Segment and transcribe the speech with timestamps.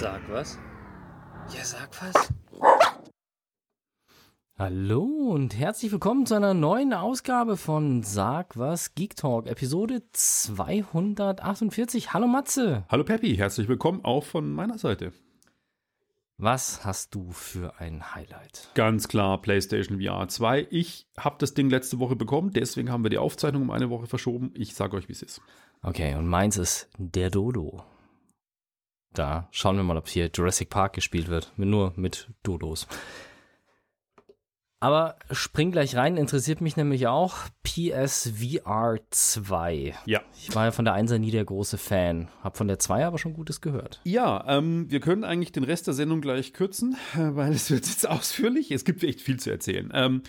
[0.00, 0.56] Sag was?
[1.52, 2.32] Ja, sag was.
[4.56, 12.12] Hallo und herzlich willkommen zu einer neuen Ausgabe von Sag was Geek Talk, Episode 248.
[12.12, 12.84] Hallo Matze.
[12.88, 15.12] Hallo Peppi, herzlich willkommen auch von meiner Seite.
[16.36, 18.70] Was hast du für ein Highlight?
[18.74, 20.68] Ganz klar, PlayStation VR 2.
[20.70, 24.06] Ich habe das Ding letzte Woche bekommen, deswegen haben wir die Aufzeichnung um eine Woche
[24.06, 24.52] verschoben.
[24.54, 25.40] Ich sage euch, wie es ist.
[25.82, 27.82] Okay, und meins ist der Dodo.
[29.18, 31.52] Da schauen wir mal, ob hier Jurassic Park gespielt wird.
[31.56, 32.86] Nur mit Dodos.
[34.78, 39.94] Aber spring gleich rein, interessiert mich nämlich auch PSVR 2.
[40.06, 40.20] Ja.
[40.36, 43.18] Ich war ja von der 1er nie der große Fan, hab von der 2 aber
[43.18, 44.00] schon Gutes gehört.
[44.04, 48.08] Ja, ähm, wir können eigentlich den Rest der Sendung gleich kürzen, weil es wird jetzt
[48.08, 48.70] ausführlich.
[48.70, 49.90] Es gibt echt viel zu erzählen.
[49.92, 50.22] Ähm,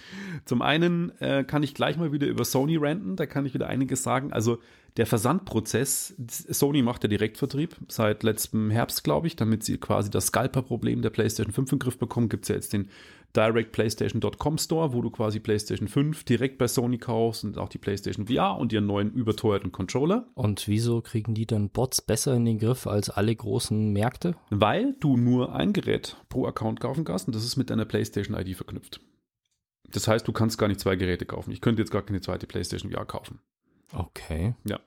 [0.46, 3.68] zum einen äh, kann ich gleich mal wieder über Sony ranten, da kann ich wieder
[3.68, 4.34] einiges sagen.
[4.34, 4.58] Also
[4.98, 6.16] der Versandprozess,
[6.50, 11.09] Sony macht ja Direktvertrieb seit letztem Herbst, glaube ich, damit sie quasi das Scalper-Problem der
[11.09, 12.90] PlayStation 5 in den Griff bekommen, gibt es ja jetzt den
[13.36, 18.28] directplaystation.com Store, wo du quasi PlayStation 5 direkt bei Sony kaufst und auch die PlayStation
[18.28, 20.28] VR und ihren neuen überteuerten Controller.
[20.34, 24.36] Und wieso kriegen die dann Bots besser in den Griff als alle großen Märkte?
[24.50, 28.36] Weil du nur ein Gerät pro Account kaufen kannst und das ist mit deiner PlayStation
[28.36, 29.00] ID verknüpft.
[29.92, 31.52] Das heißt, du kannst gar nicht zwei Geräte kaufen.
[31.52, 33.40] Ich könnte jetzt gar keine zweite PlayStation VR kaufen.
[33.94, 34.56] Okay.
[34.66, 34.80] Ja.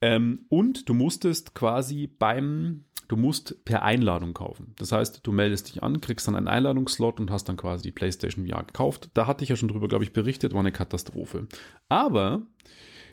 [0.00, 4.74] Ähm, und du musstest quasi beim, du musst per Einladung kaufen.
[4.78, 7.92] Das heißt, du meldest dich an, kriegst dann einen Einladungsslot und hast dann quasi die
[7.92, 9.10] PlayStation VR gekauft.
[9.14, 11.46] Da hatte ich ja schon drüber, glaube ich, berichtet, war eine Katastrophe.
[11.88, 12.46] Aber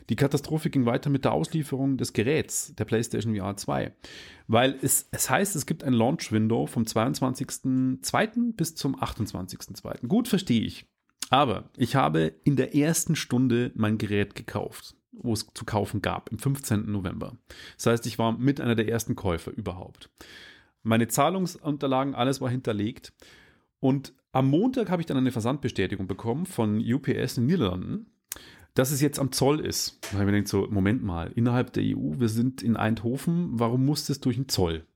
[0.08, 3.92] die Katastrophe ging weiter mit der Auslieferung des Geräts, der PlayStation VR 2.
[4.46, 8.54] Weil es, es heißt, es gibt ein Launch-Window vom 22.02.
[8.54, 10.06] bis zum 28.02.
[10.06, 10.86] Gut, verstehe ich.
[11.30, 16.30] Aber ich habe in der ersten Stunde mein Gerät gekauft, wo es zu kaufen gab,
[16.30, 16.90] im 15.
[16.90, 17.36] November.
[17.76, 20.10] Das heißt, ich war mit einer der ersten Käufer überhaupt.
[20.82, 23.12] Meine Zahlungsunterlagen, alles war hinterlegt.
[23.80, 28.06] Und am Montag habe ich dann eine Versandbestätigung bekommen von UPS in den Niederlanden,
[28.74, 29.98] dass es jetzt am Zoll ist.
[30.02, 33.48] Da habe ich mir gedacht, so, Moment mal, innerhalb der EU, wir sind in Eindhoven,
[33.58, 34.86] warum muss das durch den Zoll?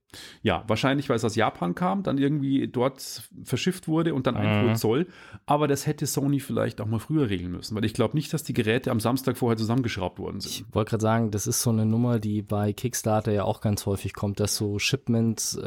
[0.43, 4.71] Ja, wahrscheinlich, weil es aus Japan kam, dann irgendwie dort verschifft wurde und dann einfuhr
[4.71, 4.75] Mhm.
[4.77, 5.07] Zoll.
[5.47, 8.43] Aber das hätte Sony vielleicht auch mal früher regeln müssen, weil ich glaube nicht, dass
[8.43, 10.53] die Geräte am Samstag vorher zusammengeschraubt worden sind.
[10.53, 13.87] Ich wollte gerade sagen, das ist so eine Nummer, die bei Kickstarter ja auch ganz
[13.87, 14.79] häufig kommt, dass so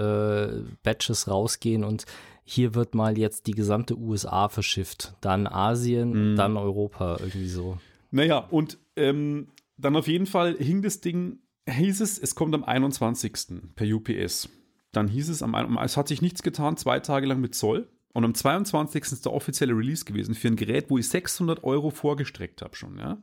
[0.05, 2.05] Shipment-Batches rausgehen und
[2.43, 5.15] hier wird mal jetzt die gesamte USA verschifft.
[5.21, 6.35] Dann Asien, Mhm.
[6.35, 7.77] dann Europa, irgendwie so.
[8.11, 12.63] Naja, und ähm, dann auf jeden Fall hing das Ding, hieß es, es kommt am
[12.63, 13.75] 21.
[13.75, 14.49] per UPS.
[14.91, 17.89] Dann hieß es, am, es hat sich nichts getan, zwei Tage lang mit Zoll.
[18.13, 19.03] Und am 22.
[19.03, 22.97] ist der offizielle Release gewesen für ein Gerät, wo ich 600 Euro vorgestreckt habe schon,
[22.97, 23.21] ja.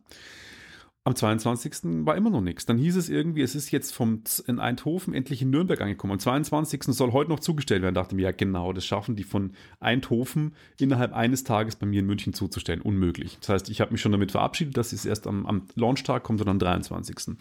[1.05, 2.07] Am 22.
[2.07, 2.65] war immer noch nichts.
[2.65, 6.13] Dann hieß es irgendwie, es ist jetzt vom Z- in Eindhoven endlich in Nürnberg angekommen.
[6.13, 6.85] Am 22.
[6.95, 7.97] soll heute noch zugestellt werden.
[7.97, 11.87] Da dachte ich mir, ja genau, das schaffen die von Eindhoven innerhalb eines Tages bei
[11.87, 12.81] mir in München zuzustellen.
[12.81, 13.37] Unmöglich.
[13.41, 16.41] Das heißt, ich habe mich schon damit verabschiedet, dass es erst am, am Launchtag kommt
[16.41, 17.35] und am 23.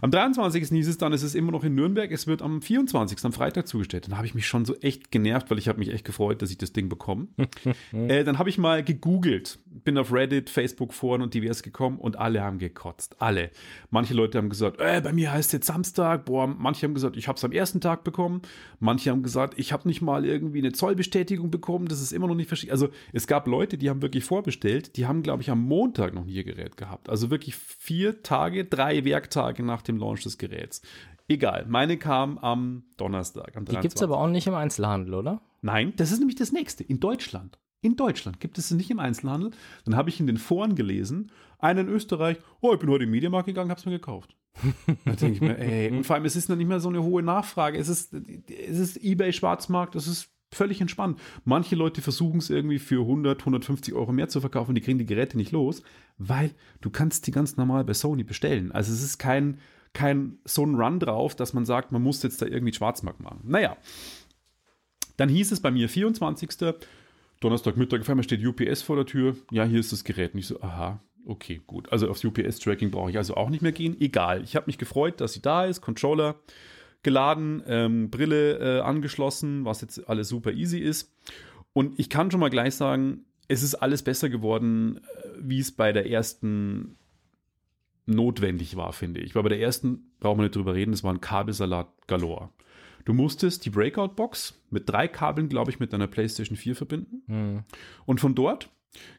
[0.00, 0.68] Am 23.
[0.68, 3.24] hieß es dann, es ist immer noch in Nürnberg, es wird am 24.
[3.24, 4.08] am Freitag zugestellt.
[4.08, 6.50] Dann habe ich mich schon so echt genervt, weil ich habe mich echt gefreut, dass
[6.50, 7.28] ich das Ding bekomme.
[7.92, 12.18] äh, dann habe ich mal gegoogelt, bin auf Reddit, Facebook, Foren und divers gekommen und
[12.18, 12.58] alle haben
[12.88, 13.16] gekotzt.
[13.20, 13.50] Alle.
[13.90, 16.24] Manche Leute haben gesagt, äh, bei mir heißt es jetzt Samstag.
[16.24, 18.42] Boah, manche haben gesagt, ich habe es am ersten Tag bekommen.
[18.80, 21.86] Manche haben gesagt, ich habe nicht mal irgendwie eine Zollbestätigung bekommen.
[21.86, 22.72] Das ist immer noch nicht verschickt.
[22.72, 24.96] Also es gab Leute, die haben wirklich vorbestellt.
[24.96, 27.08] Die haben, glaube ich, am Montag noch nie ihr Gerät gehabt.
[27.08, 30.82] Also wirklich vier Tage, drei Werktage nach dem Launch des Geräts.
[31.30, 33.56] Egal, meine kam am Donnerstag.
[33.56, 35.42] Am Die gibt's aber auch nicht im Einzelhandel, oder?
[35.60, 36.84] Nein, das ist nämlich das nächste.
[36.84, 37.58] In Deutschland.
[37.80, 39.52] In Deutschland gibt es es nicht im Einzelhandel.
[39.84, 43.08] Dann habe ich in den Foren gelesen, einer in Österreich, oh, ich bin heute in
[43.08, 44.34] den Mediamarkt gegangen, habe es mir gekauft.
[45.04, 47.02] da denke ich mir, ey, und vor allem, es ist noch nicht mehr so eine
[47.02, 47.78] hohe Nachfrage.
[47.78, 51.20] Es ist, es ist Ebay Schwarzmarkt, das ist völlig entspannt.
[51.44, 55.06] Manche Leute versuchen es irgendwie für 100, 150 Euro mehr zu verkaufen, die kriegen die
[55.06, 55.82] Geräte nicht los,
[56.16, 58.72] weil du kannst die ganz normal bei Sony bestellen.
[58.72, 59.58] Also es ist kein,
[59.92, 63.40] kein so ein Run drauf, dass man sagt, man muss jetzt da irgendwie Schwarzmarkt machen.
[63.44, 63.76] Naja,
[65.16, 66.48] dann hieß es bei mir 24.
[67.40, 69.36] Donnerstagmittag, auf einmal steht UPS vor der Tür.
[69.50, 70.34] Ja, hier ist das Gerät.
[70.34, 71.90] Und ich so, aha, okay, gut.
[71.92, 74.00] Also aufs UPS-Tracking brauche ich also auch nicht mehr gehen.
[74.00, 74.42] Egal.
[74.42, 75.80] Ich habe mich gefreut, dass sie da ist.
[75.80, 76.36] Controller
[77.02, 81.14] geladen, ähm, Brille äh, angeschlossen, was jetzt alles super easy ist.
[81.72, 85.70] Und ich kann schon mal gleich sagen, es ist alles besser geworden, äh, wie es
[85.72, 86.96] bei der ersten
[88.06, 89.34] notwendig war, finde ich.
[89.34, 92.50] Weil bei der ersten brauchen wir nicht drüber reden, das war ein Kabelsalat galore.
[93.08, 97.22] Du musstest die Breakout-Box mit drei Kabeln, glaube ich, mit deiner PlayStation 4 verbinden.
[97.26, 97.64] Hm.
[98.04, 98.68] Und von dort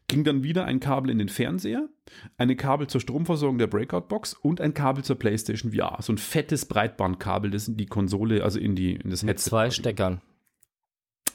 [0.07, 1.89] ging dann wieder ein Kabel in den Fernseher,
[2.37, 5.97] eine Kabel zur Stromversorgung der Breakout-Box und ein Kabel zur PlayStation VR.
[6.03, 9.49] So ein fettes Breitbandkabel, das in die Konsole, also in, die, in das Mit Headset.
[9.49, 9.81] zwei quasi.
[9.81, 10.21] Steckern.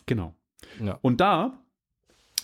[0.06, 0.32] Genau.
[0.80, 1.00] Ja.
[1.02, 1.58] Und da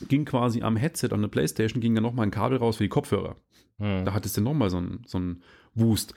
[0.08, 2.88] ging quasi am Headset an der PlayStation ging dann nochmal ein Kabel raus für die
[2.88, 3.36] Kopfhörer.
[3.78, 4.04] Hm.
[4.04, 5.44] Da hattest du nochmal so einen so einen
[5.76, 6.14] Wust.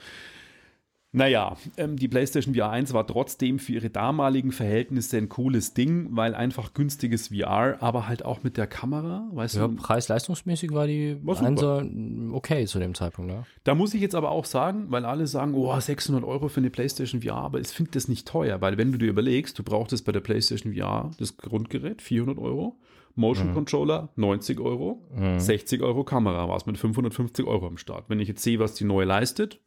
[1.16, 6.08] Naja, ähm, die PlayStation VR 1 war trotzdem für ihre damaligen Verhältnisse ein cooles Ding,
[6.10, 9.76] weil einfach günstiges VR, aber halt auch mit der Kamera, weißt Ja, du.
[9.76, 11.16] preis-leistungsmäßig war die.
[11.40, 11.84] Einser
[12.32, 13.44] okay zu dem Zeitpunkt, ja.
[13.62, 16.70] Da muss ich jetzt aber auch sagen, weil alle sagen, oh, 600 Euro für eine
[16.70, 20.04] PlayStation VR, aber ich finde das nicht teuer, weil wenn du dir überlegst, du brauchtest
[20.04, 22.76] bei der PlayStation VR das Grundgerät 400 Euro,
[23.14, 23.54] Motion Mhm.
[23.54, 25.00] Controller 90 Euro,
[25.36, 28.06] 60 Euro Kamera war es mit 550 Euro am Start.
[28.08, 29.60] Wenn ich jetzt sehe, was die neue leistet,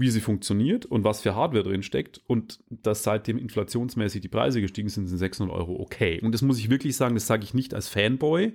[0.00, 4.60] wie sie funktioniert und was für Hardware drin steckt und dass seitdem inflationsmäßig die Preise
[4.60, 6.20] gestiegen sind, sind 600 Euro okay.
[6.22, 8.54] Und das muss ich wirklich sagen, das sage ich nicht als Fanboy.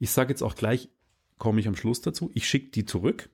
[0.00, 0.88] Ich sage jetzt auch gleich,
[1.38, 3.30] komme ich am Schluss dazu, ich schicke die zurück,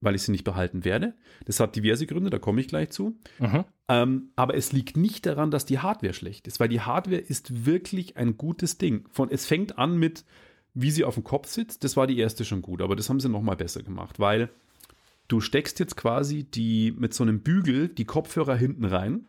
[0.00, 1.14] weil ich sie nicht behalten werde.
[1.44, 3.16] Das hat diverse Gründe, da komme ich gleich zu.
[3.38, 3.64] Mhm.
[3.88, 7.66] Ähm, aber es liegt nicht daran, dass die Hardware schlecht ist, weil die Hardware ist
[7.66, 9.08] wirklich ein gutes Ding.
[9.12, 10.24] Von, es fängt an mit,
[10.74, 11.84] wie sie auf dem Kopf sitzt.
[11.84, 14.50] Das war die erste schon gut, aber das haben sie nochmal besser gemacht, weil
[15.28, 19.26] du steckst jetzt quasi die mit so einem Bügel die Kopfhörer hinten rein.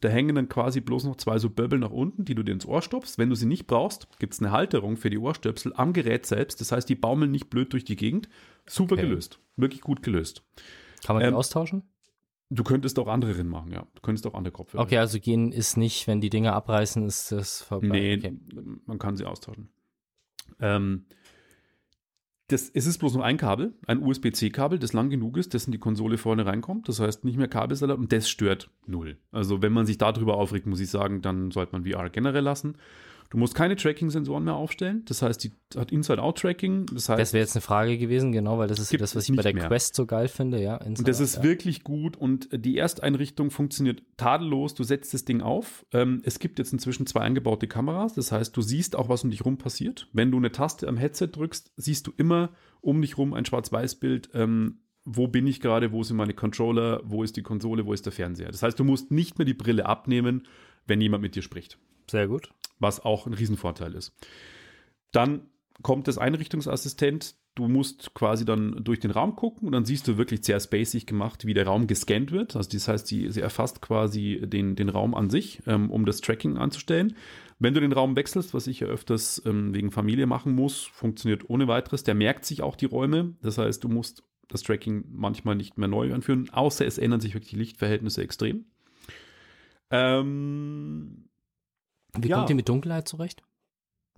[0.00, 2.64] Da hängen dann quasi bloß noch zwei so Böbbel nach unten, die du dir ins
[2.66, 3.18] Ohr stopfst.
[3.18, 6.60] Wenn du sie nicht brauchst, gibt es eine Halterung für die Ohrstöpsel am Gerät selbst.
[6.60, 8.28] Das heißt, die baumeln nicht blöd durch die Gegend.
[8.66, 9.02] Super Okay.
[9.02, 9.40] gelöst.
[9.56, 10.42] Wirklich gut gelöst.
[11.04, 11.82] Kann man die Ähm, austauschen?
[12.50, 13.86] Du könntest auch andere drin machen, ja.
[13.94, 14.82] Du könntest auch andere Kopfhörer.
[14.82, 17.88] Okay, also gehen ist nicht, wenn die Dinger abreißen, ist das vorbei.
[17.88, 18.32] Nee, Okay.
[18.86, 19.68] man kann sie austauschen.
[20.60, 21.04] Ähm,
[22.48, 25.72] das, es ist bloß nur ein Kabel, ein USB-C-Kabel, das lang genug ist, das in
[25.72, 26.88] die Konsole vorne reinkommt.
[26.88, 29.18] Das heißt, nicht mehr Kabelsalat und das stört null.
[29.32, 32.76] Also, wenn man sich darüber aufregt, muss ich sagen, dann sollte man VR generell lassen.
[33.30, 35.02] Du musst keine Tracking-Sensoren mehr aufstellen.
[35.04, 36.86] Das heißt, die hat Inside-Out-Tracking.
[36.86, 39.36] Das heißt, Das wäre jetzt eine Frage gewesen, genau, weil das ist das, was ich
[39.36, 39.68] bei der mehr.
[39.68, 40.76] Quest so geil finde, ja.
[40.76, 41.42] Und das ist ja.
[41.42, 44.74] wirklich gut und die Ersteinrichtung funktioniert tadellos.
[44.74, 45.84] Du setzt das Ding auf.
[45.92, 48.14] Ähm, es gibt jetzt inzwischen zwei eingebaute Kameras.
[48.14, 50.08] Das heißt, du siehst auch, was um dich rum passiert.
[50.12, 54.30] Wenn du eine Taste am Headset drückst, siehst du immer um dich rum ein Schwarz-Weiß-Bild.
[54.32, 55.92] Ähm, wo bin ich gerade?
[55.92, 57.00] Wo sind meine Controller?
[57.04, 57.86] Wo ist die Konsole?
[57.86, 58.50] Wo ist der Fernseher?
[58.50, 60.46] Das heißt, du musst nicht mehr die Brille abnehmen,
[60.86, 61.78] wenn jemand mit dir spricht
[62.10, 62.50] Sehr gut.
[62.78, 64.14] Was auch ein Riesenvorteil ist.
[65.12, 65.48] Dann
[65.82, 67.36] kommt das Einrichtungsassistent.
[67.54, 71.06] Du musst quasi dann durch den Raum gucken und dann siehst du wirklich sehr spacig
[71.06, 72.54] gemacht, wie der Raum gescannt wird.
[72.54, 76.20] Also das heißt, sie, sie erfasst quasi den, den Raum an sich, ähm, um das
[76.20, 77.16] Tracking anzustellen.
[77.58, 81.50] Wenn du den Raum wechselst, was ich ja öfters ähm, wegen Familie machen muss, funktioniert
[81.50, 82.04] ohne weiteres.
[82.04, 83.34] Der merkt sich auch die Räume.
[83.42, 87.34] Das heißt, du musst das Tracking manchmal nicht mehr neu anführen, außer es ändern sich
[87.34, 88.64] wirklich die Lichtverhältnisse extrem.
[89.90, 91.27] Ähm,
[92.16, 92.36] Wie Ja.
[92.36, 93.42] kommt ihr mit Dunkelheit zurecht?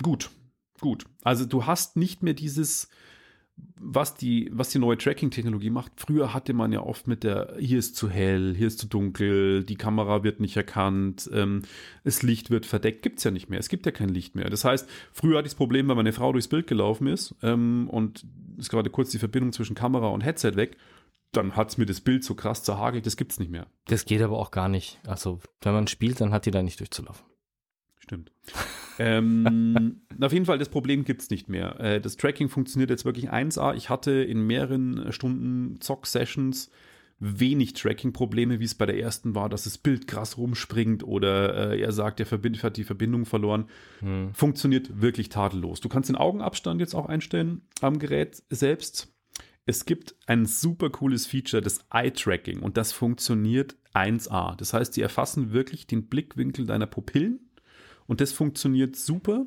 [0.03, 0.31] Gut,
[0.81, 1.05] gut.
[1.23, 2.89] Also du hast nicht mehr dieses,
[3.79, 5.93] was die, was die neue Tracking-Technologie macht.
[5.97, 9.65] Früher hatte man ja oft mit der, hier ist zu hell, hier ist zu dunkel,
[9.65, 11.63] die Kamera wird nicht erkannt, ähm,
[12.05, 13.03] das Licht wird verdeckt.
[13.03, 13.59] Gibt es ja nicht mehr.
[13.59, 14.49] Es gibt ja kein Licht mehr.
[14.49, 17.89] Das heißt, früher hatte ich das Problem, wenn meine Frau durchs Bild gelaufen ist ähm,
[17.91, 18.25] und
[18.57, 20.77] ist gerade kurz die Verbindung zwischen Kamera und Headset weg,
[21.33, 23.67] dann hat es mir das Bild so krass zerhagelt, das gibt es nicht mehr.
[23.87, 24.99] Das geht aber auch gar nicht.
[25.07, 27.25] Also, wenn man spielt, dann hat die da nicht durchzulaufen.
[28.01, 28.33] Stimmt.
[28.99, 31.79] ähm, auf jeden Fall, das Problem gibt es nicht mehr.
[31.79, 33.75] Äh, das Tracking funktioniert jetzt wirklich 1A.
[33.77, 36.71] Ich hatte in mehreren Stunden Zock-Sessions
[37.21, 41.81] wenig Tracking-Probleme, wie es bei der ersten war, dass das Bild krass rumspringt oder äh,
[41.81, 43.67] er sagt, er verbind, hat die Verbindung verloren.
[44.01, 44.33] Hm.
[44.33, 45.81] Funktioniert wirklich tadellos.
[45.81, 49.15] Du kannst den Augenabstand jetzt auch einstellen am Gerät selbst.
[49.67, 54.57] Es gibt ein super cooles Feature, das Eye-Tracking, und das funktioniert 1A.
[54.57, 57.50] Das heißt, sie erfassen wirklich den Blickwinkel deiner Pupillen
[58.11, 59.47] und das funktioniert super.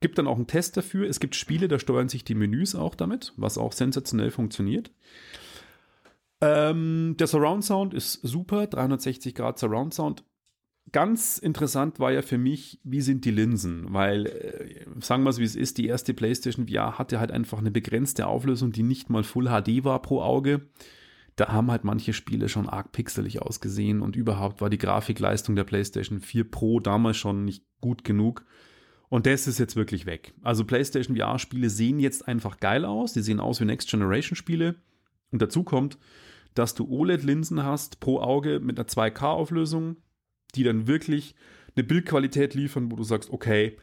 [0.00, 1.06] Gibt dann auch einen Test dafür.
[1.06, 4.90] Es gibt Spiele, da steuern sich die Menüs auch damit, was auch sensationell funktioniert.
[6.40, 10.24] Ähm, der Surround Sound ist super, 360 Grad Surround Sound.
[10.92, 13.92] Ganz interessant war ja für mich, wie sind die Linsen?
[13.92, 17.58] Weil, äh, sagen wir es wie es ist, die erste PlayStation VR hatte halt einfach
[17.58, 20.62] eine begrenzte Auflösung, die nicht mal Full HD war pro Auge.
[21.36, 25.64] Da haben halt manche Spiele schon arg pixelig ausgesehen und überhaupt war die Grafikleistung der
[25.64, 28.44] PlayStation 4 Pro damals schon nicht gut genug.
[29.08, 30.34] Und das ist jetzt wirklich weg.
[30.42, 33.12] Also PlayStation VR-Spiele sehen jetzt einfach geil aus.
[33.12, 34.76] Die sehen aus wie Next Generation-Spiele.
[35.30, 35.98] Und dazu kommt,
[36.54, 39.96] dass du OLED-Linsen hast pro Auge mit einer 2K-Auflösung,
[40.54, 41.34] die dann wirklich
[41.76, 43.76] eine Bildqualität liefern, wo du sagst, okay,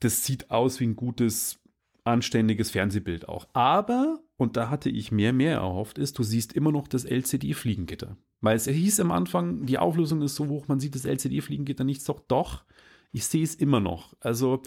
[0.00, 1.58] das sieht aus wie ein gutes,
[2.04, 3.48] anständiges Fernsehbild auch.
[3.52, 8.16] Aber, und da hatte ich mehr, mehr erhofft, ist, du siehst immer noch das LCD-Fliegengitter.
[8.40, 12.06] Weil es hieß am Anfang, die Auflösung ist so hoch, man sieht das LCD-Fliegengitter nicht.
[12.08, 12.64] Doch, doch,
[13.12, 14.14] ich sehe es immer noch.
[14.20, 14.62] Also,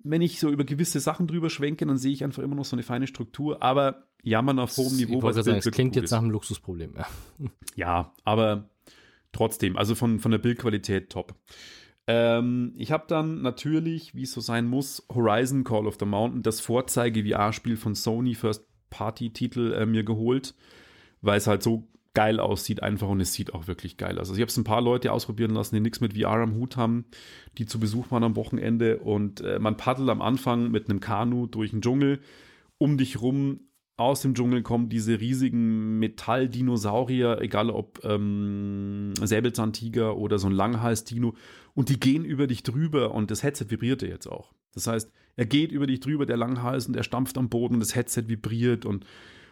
[0.00, 2.74] wenn ich so über gewisse Sachen drüber schwenke, dann sehe ich einfach immer noch so
[2.74, 5.18] eine feine Struktur, aber jammern auf hohem Niveau.
[5.18, 7.06] Ich wollte sagen, es klingt jetzt nach einem Luxusproblem, ja.
[7.76, 8.68] Ja, aber
[9.32, 11.34] trotzdem, also von, von der Bildqualität top.
[12.06, 16.42] Ähm, ich habe dann natürlich, wie es so sein muss, Horizon Call of the Mountain,
[16.42, 20.54] das Vorzeige-VR-Spiel von Sony First Party-Titel äh, mir geholt,
[21.22, 24.28] weil es halt so geil aussieht einfach und es sieht auch wirklich geil aus.
[24.28, 26.76] Also ich habe es ein paar Leute ausprobieren lassen, die nichts mit VR am Hut
[26.76, 27.06] haben,
[27.58, 31.46] die zu Besuch waren am Wochenende und äh, man paddelt am Anfang mit einem Kanu
[31.46, 32.20] durch den Dschungel.
[32.78, 33.60] Um dich rum
[33.96, 41.34] aus dem Dschungel kommen diese riesigen Metalldinosaurier, egal ob ähm, Säbelzahntiger oder so ein Langhals-Dino,
[41.74, 44.52] und die gehen über dich drüber und das Headset vibrierte jetzt auch.
[44.74, 47.80] Das heißt, er geht über dich drüber, der Langhals, und er stampft am Boden und
[47.80, 49.06] das Headset vibriert und,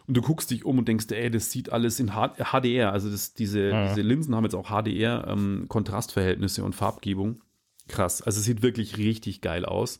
[0.07, 2.91] und du guckst dich um und denkst, ey, das sieht alles in HDR.
[2.91, 3.87] Also das, diese, ja.
[3.87, 7.41] diese Linsen haben jetzt auch HDR-Kontrastverhältnisse ähm, und Farbgebung.
[7.87, 8.21] Krass.
[8.21, 9.99] Also es sieht wirklich richtig geil aus.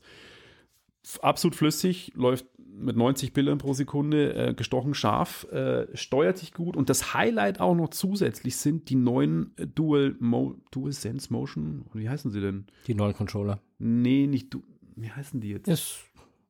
[1.22, 6.76] Absolut flüssig, läuft mit 90 Bildern pro Sekunde, äh, gestochen scharf, äh, steuert sich gut
[6.76, 11.86] und das Highlight auch noch zusätzlich sind die neuen äh, Dual, Mo Dual Sense Motion,
[11.94, 12.66] wie heißen sie denn?
[12.88, 13.60] Die neuen Controller.
[13.80, 14.64] Nee, nicht du,
[14.96, 15.68] wie heißen die jetzt?
[15.68, 16.00] Ist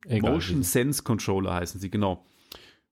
[0.06, 2.24] egal, Motion Sense Controller heißen sie, genau.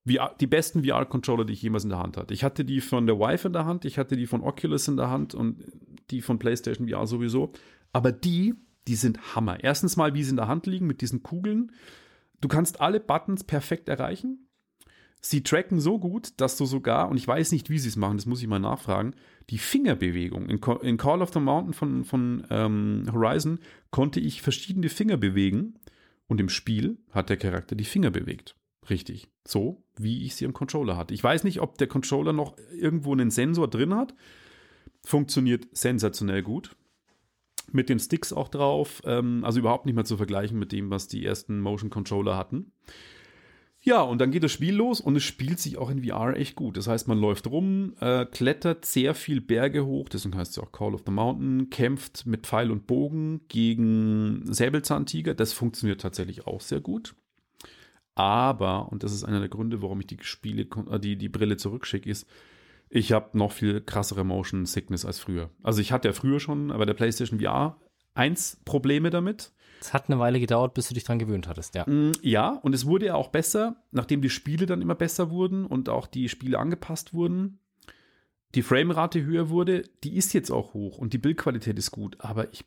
[0.07, 2.35] VR, die besten VR-Controller, die ich jemals in der Hand hatte.
[2.35, 4.97] Ich hatte die von der Vive in der Hand, ich hatte die von Oculus in
[4.97, 5.65] der Hand und
[6.11, 7.53] die von PlayStation VR sowieso.
[7.93, 8.55] Aber die,
[8.89, 9.63] die sind Hammer.
[9.63, 11.71] Erstens mal, wie sie in der Hand liegen mit diesen Kugeln.
[12.43, 14.49] Du kannst alle Buttons perfekt erreichen.
[15.21, 18.17] Sie tracken so gut, dass du sogar, und ich weiß nicht, wie sie es machen,
[18.17, 19.15] das muss ich mal nachfragen,
[19.51, 20.47] die Fingerbewegung.
[20.47, 23.61] In, in Call of the Mountain von, von ähm, Horizon
[23.93, 25.79] konnte ich verschiedene Finger bewegen
[26.27, 28.57] und im Spiel hat der Charakter die Finger bewegt.
[28.91, 29.29] Richtig.
[29.47, 31.15] So, wie ich sie im Controller hatte.
[31.15, 34.15] Ich weiß nicht, ob der Controller noch irgendwo einen Sensor drin hat.
[35.05, 36.75] Funktioniert sensationell gut
[37.75, 39.03] mit den Sticks auch drauf.
[39.05, 42.73] Ähm, also überhaupt nicht mehr zu vergleichen mit dem, was die ersten Motion Controller hatten.
[43.85, 46.55] Ja, und dann geht das Spiel los und es spielt sich auch in VR echt
[46.55, 46.77] gut.
[46.77, 50.71] Das heißt, man läuft rum, äh, klettert sehr viel Berge hoch, deswegen heißt es auch
[50.71, 55.35] Call of the Mountain, kämpft mit Pfeil und Bogen gegen Säbelzahntiger.
[55.35, 57.17] Das funktioniert tatsächlich auch sehr gut.
[58.15, 61.57] Aber, und das ist einer der Gründe, warum ich die Spiele, äh, die, die Brille
[61.57, 62.29] zurückschicke, ist,
[62.95, 65.49] ich habe noch viel krassere Motion Sickness als früher.
[65.63, 67.81] Also ich hatte ja früher schon bei der PlayStation VR
[68.15, 69.53] 1 Probleme damit.
[69.81, 71.89] Es hat eine Weile gedauert, bis du dich dran gewöhnt hattest, ja.
[71.89, 75.65] Mm, ja, und es wurde ja auch besser, nachdem die Spiele dann immer besser wurden
[75.65, 77.61] und auch die Spiele angepasst wurden.
[78.55, 82.53] Die Framerate höher wurde, die ist jetzt auch hoch und die Bildqualität ist gut, aber
[82.53, 82.65] ich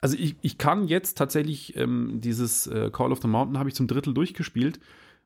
[0.00, 3.74] also ich, ich kann jetzt tatsächlich ähm, dieses äh, Call of the Mountain habe ich
[3.74, 4.78] zum Drittel durchgespielt,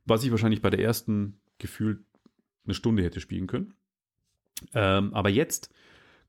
[0.07, 1.99] was ich wahrscheinlich bei der ersten gefühlt
[2.65, 3.75] eine Stunde hätte spielen können.
[4.75, 5.71] Ähm, aber jetzt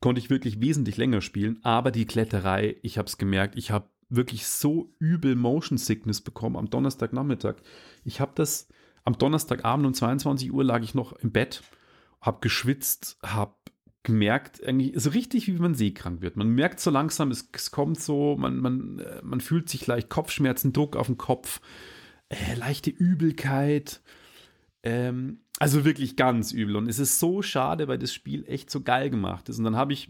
[0.02, 1.60] konnte ich wirklich wesentlich länger spielen.
[1.64, 6.56] Aber die Kletterei, ich habe es gemerkt, ich habe wirklich so übel Motion Sickness bekommen
[6.56, 7.56] am Donnerstagnachmittag.
[8.04, 8.68] Ich habe das
[9.06, 11.64] am Donnerstagabend um 22 Uhr lag ich noch im Bett,
[12.22, 13.54] habe geschwitzt, habe
[14.04, 16.38] gemerkt, eigentlich so richtig, wie man seekrank wird.
[16.38, 20.10] Man merkt so langsam, es, es kommt so, man, man, äh, man fühlt sich leicht
[20.10, 21.62] Kopfschmerzen, Druck auf den Kopf,
[22.30, 24.02] äh, leichte Übelkeit.
[24.84, 26.78] Ähm, also wirklich ganz übel.
[26.78, 29.60] Und es ist so schade, weil das Spiel echt so geil gemacht ist.
[29.60, 30.10] Und dann habe ich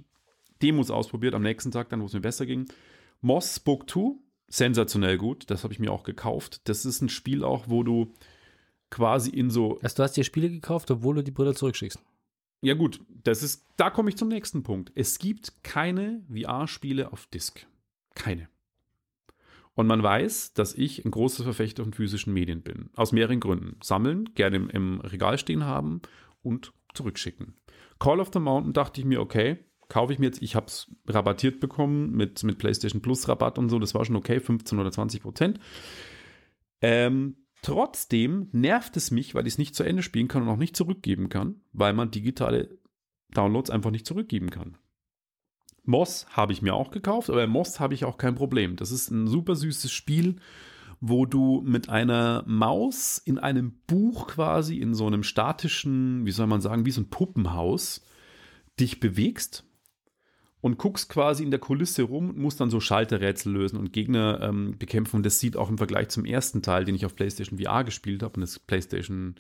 [0.61, 2.65] Demos ausprobiert am nächsten Tag, dann wo es mir besser ging.
[3.21, 4.15] Moss Book 2,
[4.47, 5.49] sensationell gut.
[5.49, 6.61] Das habe ich mir auch gekauft.
[6.65, 8.13] Das ist ein Spiel auch, wo du
[8.91, 9.79] quasi in so.
[9.81, 11.99] Also du hast dir Spiele gekauft, obwohl du die Brille zurückschickst.
[12.61, 14.91] Ja, gut, das ist, da komme ich zum nächsten Punkt.
[14.93, 17.65] Es gibt keine VR-Spiele auf Disk.
[18.15, 18.49] Keine.
[19.79, 22.89] Und man weiß, dass ich ein großer Verfechter von physischen Medien bin.
[22.97, 23.77] Aus mehreren Gründen.
[23.81, 26.01] Sammeln, gerne im, im Regal stehen haben
[26.41, 27.55] und zurückschicken.
[27.97, 30.91] Call of the Mountain dachte ich mir, okay, kaufe ich mir jetzt, ich habe es
[31.07, 34.91] rabattiert bekommen mit, mit PlayStation Plus Rabatt und so, das war schon okay, 15 oder
[34.91, 35.61] 20 Prozent.
[36.81, 40.57] Ähm, trotzdem nervt es mich, weil ich es nicht zu Ende spielen kann und auch
[40.57, 42.77] nicht zurückgeben kann, weil man digitale
[43.29, 44.75] Downloads einfach nicht zurückgeben kann.
[45.89, 48.75] Moss habe ich mir auch gekauft, aber Moss habe ich auch kein Problem.
[48.75, 50.35] Das ist ein super süßes Spiel,
[51.01, 56.45] wo du mit einer Maus in einem Buch quasi in so einem statischen, wie soll
[56.45, 58.05] man sagen, wie so ein Puppenhaus
[58.79, 59.65] dich bewegst
[60.61, 64.41] und guckst quasi in der Kulisse rum und musst dann so Schalterrätsel lösen und Gegner
[64.43, 65.17] ähm, bekämpfen.
[65.17, 68.21] Und das sieht auch im Vergleich zum ersten Teil, den ich auf PlayStation VR gespielt
[68.21, 69.35] habe, und das PlayStation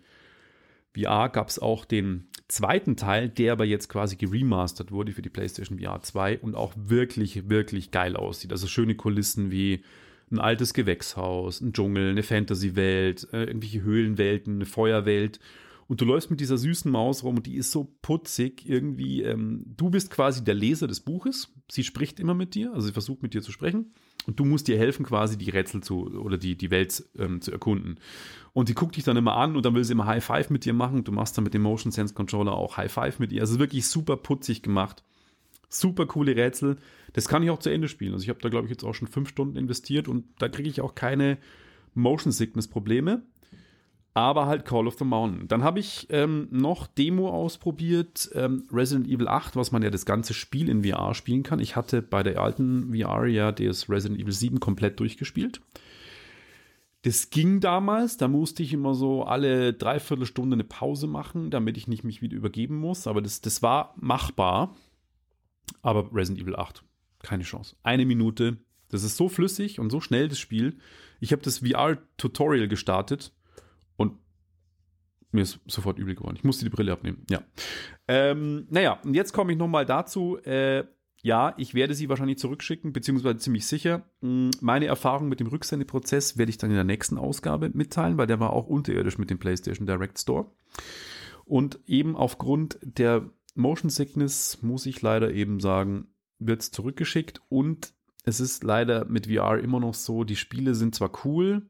[0.95, 5.29] VR gab es auch den zweiten Teil, der aber jetzt quasi geremastert wurde für die
[5.29, 8.51] PlayStation VR 2 und auch wirklich, wirklich geil aussieht.
[8.51, 9.83] Also schöne Kulissen wie
[10.31, 15.39] ein altes Gewächshaus, ein Dschungel, eine Fantasy-Welt, äh, irgendwelche Höhlenwelten, eine Feuerwelt.
[15.87, 19.23] Und du läufst mit dieser süßen Maus rum und die ist so putzig irgendwie.
[19.23, 21.51] Ähm, du bist quasi der Leser des Buches.
[21.69, 23.93] Sie spricht immer mit dir, also sie versucht mit dir zu sprechen.
[24.27, 27.51] Und du musst dir helfen, quasi die Rätsel zu oder die, die Welt ähm, zu
[27.51, 27.99] erkunden.
[28.53, 30.65] Und die guckt dich dann immer an und dann will sie immer High Five mit
[30.65, 31.03] dir machen.
[31.03, 33.41] Du machst dann mit dem Motion Sense Controller auch High Five mit ihr.
[33.41, 35.03] Also wirklich super putzig gemacht.
[35.69, 36.77] Super coole Rätsel.
[37.13, 38.13] Das kann ich auch zu Ende spielen.
[38.13, 40.69] Also ich habe da, glaube ich, jetzt auch schon fünf Stunden investiert und da kriege
[40.69, 41.37] ich auch keine
[41.93, 43.23] Motion Sickness Probleme.
[44.13, 45.47] Aber halt Call of the Mountain.
[45.47, 50.05] Dann habe ich ähm, noch Demo ausprobiert, ähm, Resident Evil 8, was man ja das
[50.05, 51.59] ganze Spiel in VR spielen kann.
[51.59, 55.61] Ich hatte bei der alten VR ja das Resident Evil 7 komplett durchgespielt.
[57.03, 61.77] Das ging damals, da musste ich immer so alle dreiviertel Stunde eine Pause machen, damit
[61.77, 63.07] ich nicht mich wieder übergeben muss.
[63.07, 64.75] Aber das, das war machbar.
[65.81, 66.83] Aber Resident Evil 8,
[67.19, 67.75] keine Chance.
[67.83, 68.57] Eine Minute.
[68.89, 70.77] Das ist so flüssig und so schnell, das Spiel.
[71.19, 73.31] Ich habe das VR-Tutorial gestartet
[73.99, 74.13] und
[75.31, 76.37] mir ist sofort übel geworden.
[76.37, 77.25] Ich musste die Brille abnehmen.
[77.29, 77.43] Ja.
[78.07, 80.37] Ähm, naja, und jetzt komme ich nochmal dazu.
[80.37, 80.85] Äh,
[81.21, 84.09] ja, ich werde sie wahrscheinlich zurückschicken, beziehungsweise ziemlich sicher.
[84.21, 88.25] Mm, meine Erfahrung mit dem Rücksendeprozess werde ich dann in der nächsten Ausgabe mitteilen, weil
[88.25, 90.49] der war auch unterirdisch mit dem PlayStation Direct Store.
[91.45, 96.07] Und eben aufgrund der Motion Sickness muss ich leider eben sagen,
[96.39, 100.95] wird es zurückgeschickt und es ist leider mit VR immer noch so, die Spiele sind
[100.95, 101.69] zwar cool,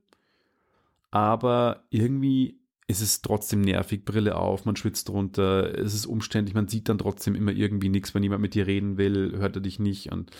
[1.11, 6.67] aber irgendwie ist es trotzdem nervig, Brille auf, man schwitzt drunter, es ist umständlich, man
[6.67, 9.79] sieht dann trotzdem immer irgendwie nichts, wenn jemand mit dir reden will, hört er dich
[9.79, 10.31] nicht und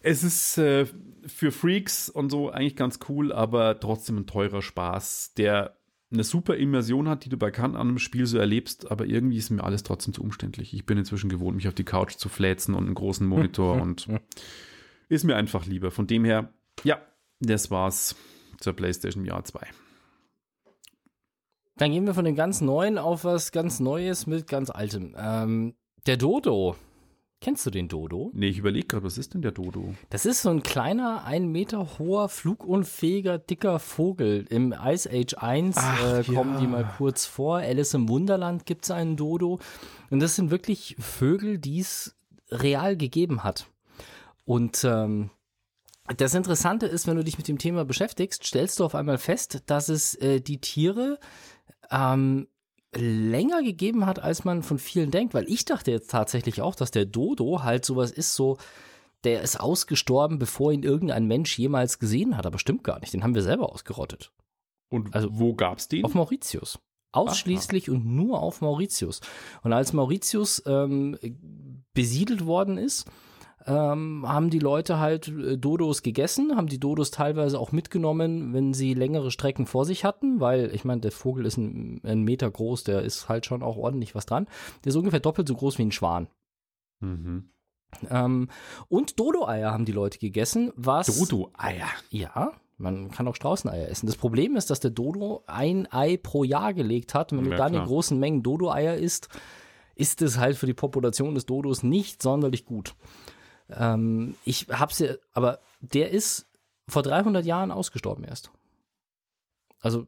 [0.00, 0.86] es ist äh,
[1.26, 5.76] für Freaks und so eigentlich ganz cool, aber trotzdem ein teurer Spaß, der
[6.12, 9.38] eine super Immersion hat, die du bei Kant an einem Spiel so erlebst, aber irgendwie
[9.38, 10.74] ist mir alles trotzdem zu umständlich.
[10.74, 14.08] Ich bin inzwischen gewohnt, mich auf die Couch zu fläzen und einen großen Monitor und
[15.08, 15.90] ist mir einfach lieber.
[15.90, 16.52] Von dem her,
[16.84, 17.00] ja,
[17.40, 18.16] das war's
[18.62, 19.60] zur PlayStation Jahr 2.
[21.76, 25.14] Dann gehen wir von dem ganz Neuen auf was ganz Neues mit ganz Altem.
[25.18, 25.74] Ähm,
[26.06, 26.76] der Dodo.
[27.40, 28.30] Kennst du den Dodo?
[28.34, 29.94] Nee, ich überlege gerade, was ist denn der Dodo?
[30.10, 34.46] Das ist so ein kleiner, ein Meter hoher, flugunfähiger, dicker Vogel.
[34.48, 36.60] Im Ice Age 1 Ach, äh, kommen ja.
[36.60, 37.56] die mal kurz vor.
[37.56, 39.58] Alice im Wunderland gibt es einen Dodo.
[40.10, 42.14] Und das sind wirklich Vögel, die es
[42.52, 43.66] real gegeben hat.
[44.44, 45.30] Und ähm,
[46.16, 49.62] das Interessante ist, wenn du dich mit dem Thema beschäftigst, stellst du auf einmal fest,
[49.66, 51.18] dass es äh, die Tiere
[51.90, 52.48] ähm,
[52.94, 56.90] länger gegeben hat, als man von vielen denkt, weil ich dachte jetzt tatsächlich auch, dass
[56.90, 58.58] der Dodo halt sowas ist, so,
[59.24, 63.22] der ist ausgestorben, bevor ihn irgendein Mensch jemals gesehen hat, aber stimmt gar nicht, den
[63.22, 64.32] haben wir selber ausgerottet.
[64.90, 66.04] Und also, wo gab's den?
[66.04, 66.78] Auf Mauritius.
[67.12, 67.96] Ausschließlich Aha.
[67.96, 69.20] und nur auf Mauritius.
[69.62, 71.18] Und als Mauritius ähm,
[71.94, 73.06] besiedelt worden ist,
[73.66, 78.74] ähm, haben die Leute halt äh, Dodos gegessen, haben die Dodos teilweise auch mitgenommen, wenn
[78.74, 82.50] sie längere Strecken vor sich hatten, weil ich meine, der Vogel ist ein, ein, Meter
[82.50, 84.46] groß, der ist halt schon auch ordentlich was dran.
[84.84, 86.28] Der ist ungefähr doppelt so groß wie ein Schwan.
[87.00, 87.50] Mhm.
[88.10, 88.48] Ähm,
[88.88, 91.18] und Dodo-Eier haben die Leute gegessen, was.
[91.18, 91.88] Dodo-Eier?
[92.10, 94.06] Ja, man kann auch Straußeneier essen.
[94.06, 97.32] Das Problem ist, dass der Dodo ein Ei pro Jahr gelegt hat.
[97.32, 99.28] Und wenn ja, du dann in großen Mengen Dodo-Eier isst,
[99.94, 102.94] ist es halt für die Population des Dodos nicht sonderlich gut.
[103.78, 106.46] Ähm, ich hab's ja, aber der ist
[106.88, 108.50] vor 300 Jahren ausgestorben erst.
[109.80, 110.06] Also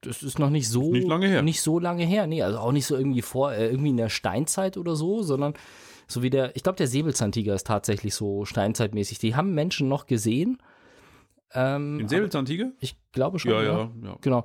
[0.00, 1.42] das ist noch nicht so nicht lange her.
[1.42, 4.08] Nicht so lange her, nee, also auch nicht so irgendwie vor äh, irgendwie in der
[4.08, 5.54] Steinzeit oder so, sondern
[6.08, 9.18] so wie der, ich glaube der Säbelzahntiger ist tatsächlich so steinzeitmäßig.
[9.18, 10.58] Die haben Menschen noch gesehen.
[11.54, 12.72] Ähm, Den Säbelzahntiger?
[12.80, 13.52] Ich glaube schon.
[13.52, 14.16] Ja, ja, ja.
[14.20, 14.44] Genau.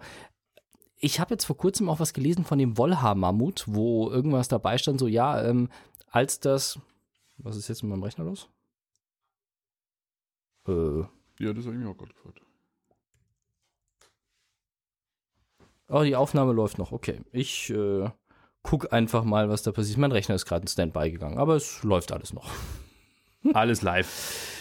[1.00, 5.00] Ich habe jetzt vor kurzem auch was gelesen von dem Wollhaar-Mammut, wo irgendwas dabei stand,
[5.00, 5.70] so ja, ähm,
[6.10, 6.80] als das
[7.38, 8.50] was ist jetzt mit meinem Rechner los?
[10.68, 11.02] Äh.
[11.40, 12.42] Ja, das habe ich mir auch gerade gefragt.
[15.90, 16.92] Oh, die Aufnahme läuft noch.
[16.92, 17.22] Okay.
[17.32, 18.10] Ich äh,
[18.64, 19.98] guck einfach mal, was da passiert.
[19.98, 22.50] Mein Rechner ist gerade in Standby gegangen, aber es läuft alles noch.
[23.54, 24.54] alles live.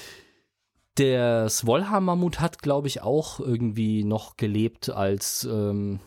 [0.99, 6.01] Der Swollhammermut hat, glaube ich, auch irgendwie noch gelebt als, ähm,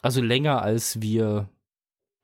[0.00, 1.48] also länger als wir,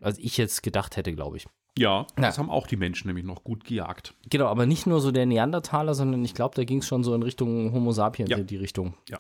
[0.03, 1.47] als ich jetzt gedacht hätte, glaube ich.
[1.79, 2.43] Ja, das ja.
[2.43, 4.15] haben auch die Menschen nämlich noch gut gejagt.
[4.29, 7.15] Genau, aber nicht nur so der Neandertaler, sondern ich glaube, da ging es schon so
[7.15, 8.37] in Richtung Homo sapiens ja.
[8.37, 8.95] in die Richtung.
[9.09, 9.19] Ja.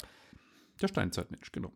[0.80, 1.72] Der Steinzeitmensch, genau.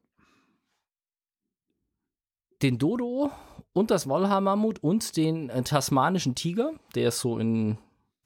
[2.63, 3.31] Den Dodo
[3.73, 7.79] und das Wollhaar-Mammut und den äh, tasmanischen Tiger, der ist so in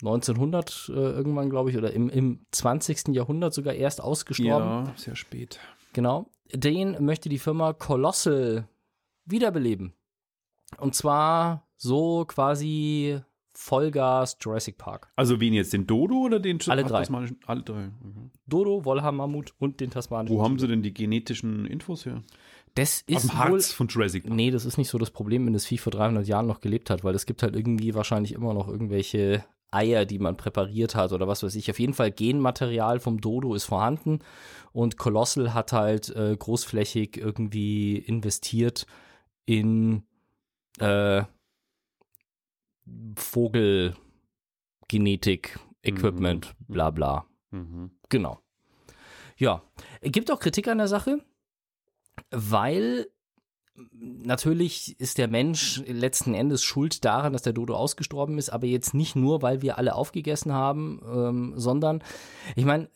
[0.03, 3.09] 1900 äh, irgendwann, glaube ich, oder im, im 20.
[3.09, 4.87] Jahrhundert sogar erst ausgestorben.
[4.87, 5.59] Ja, sehr spät.
[5.95, 6.31] Genau.
[6.53, 8.69] Den möchte die Firma Colossal
[9.25, 9.95] wiederbeleben.
[10.79, 13.21] Und zwar so quasi
[13.53, 15.11] Vollgas Jurassic Park.
[15.17, 17.01] Also wen jetzt, den Dodo oder den Alle drei.
[17.01, 17.39] Tasmanischen?
[17.47, 17.91] Alle drei.
[18.01, 18.31] Okay.
[18.47, 20.37] Dodo, Wollhaar-Mammut und den tasmanischen.
[20.37, 22.23] Wo haben sie denn die genetischen Infos her?
[22.75, 24.35] Das ist Aus dem Harz von Jurassic Park.
[24.35, 26.91] Nee, das ist nicht so das Problem, wenn das Vieh vor 300 Jahren noch gelebt
[26.91, 31.13] hat, weil es gibt halt irgendwie wahrscheinlich immer noch irgendwelche Eier, die man präpariert hat
[31.13, 31.71] oder was weiß ich.
[31.71, 34.21] Auf jeden Fall Genmaterial vom Dodo ist vorhanden
[34.73, 38.87] und Colossal hat halt äh, großflächig irgendwie investiert
[39.47, 40.03] in
[40.79, 41.25] äh,
[43.17, 46.73] Vogelgenetik, Equipment, mhm.
[46.73, 47.27] bla bla.
[47.51, 47.91] Mhm.
[48.09, 48.41] Genau.
[49.37, 49.63] Ja,
[50.03, 51.21] gibt auch Kritik an der Sache,
[52.31, 53.09] weil
[54.01, 58.95] natürlich ist der Mensch letzten Endes schuld daran, dass der Dodo ausgestorben ist, aber jetzt
[58.95, 62.03] nicht nur, weil wir alle aufgegessen haben, ähm, sondern
[62.55, 62.89] ich meine,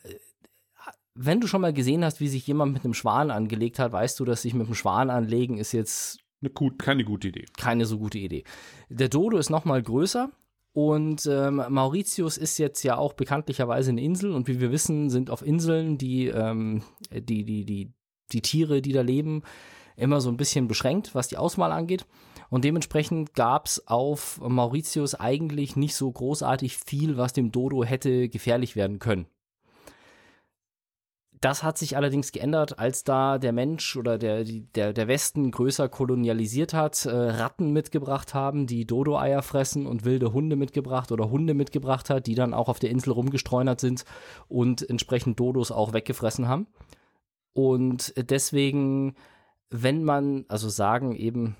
[1.13, 4.19] wenn du schon mal gesehen hast, wie sich jemand mit einem Schwan angelegt hat, weißt
[4.19, 7.45] du, dass sich mit einem Schwan anlegen ist jetzt gut, keine gute Idee.
[7.57, 8.43] Keine so gute Idee.
[8.89, 10.31] Der Dodo ist noch mal größer.
[10.73, 15.29] Und ähm, Mauritius ist jetzt ja auch bekanntlicherweise eine Insel und wie wir wissen, sind
[15.29, 17.91] auf Inseln die, ähm, die, die, die,
[18.31, 19.43] die Tiere, die da leben,
[19.97, 22.05] immer so ein bisschen beschränkt, was die Auswahl angeht.
[22.49, 28.29] Und dementsprechend gab es auf Mauritius eigentlich nicht so großartig viel, was dem Dodo hätte
[28.29, 29.25] gefährlich werden können.
[31.41, 35.89] Das hat sich allerdings geändert, als da der Mensch oder der, der, der Westen größer
[35.89, 41.55] kolonialisiert hat, äh, Ratten mitgebracht haben, die Dodo-Eier fressen und wilde Hunde mitgebracht oder Hunde
[41.55, 44.05] mitgebracht hat, die dann auch auf der Insel rumgestreunert sind
[44.47, 46.67] und entsprechend Dodos auch weggefressen haben.
[47.53, 49.15] Und deswegen
[49.71, 51.55] wenn man, also sagen eben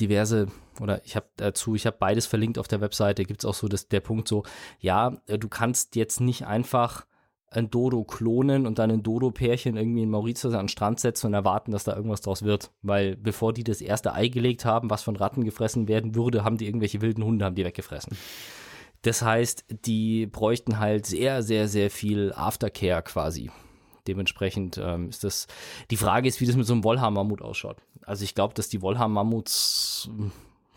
[0.00, 0.48] diverse,
[0.80, 3.68] oder ich habe dazu, ich habe beides verlinkt auf der Webseite, gibt es auch so
[3.68, 4.42] das, der Punkt so,
[4.80, 7.06] ja, du kannst jetzt nicht einfach
[7.50, 11.34] ein Dodo klonen und dann ein Dodo-Pärchen irgendwie in Mauritius an den Strand setzen und
[11.34, 12.70] erwarten, dass da irgendwas draus wird.
[12.82, 16.58] Weil bevor die das erste Ei gelegt haben, was von Ratten gefressen werden würde, haben
[16.58, 18.16] die irgendwelche wilden Hunde, haben die weggefressen.
[19.02, 23.50] Das heißt, die bräuchten halt sehr, sehr, sehr viel Aftercare quasi.
[24.06, 25.46] Dementsprechend ähm, ist das,
[25.90, 27.76] die Frage ist, wie das mit so einem Wollhaar-Mammut ausschaut.
[28.02, 30.10] Also ich glaube, dass die Wollhaar-Mammuts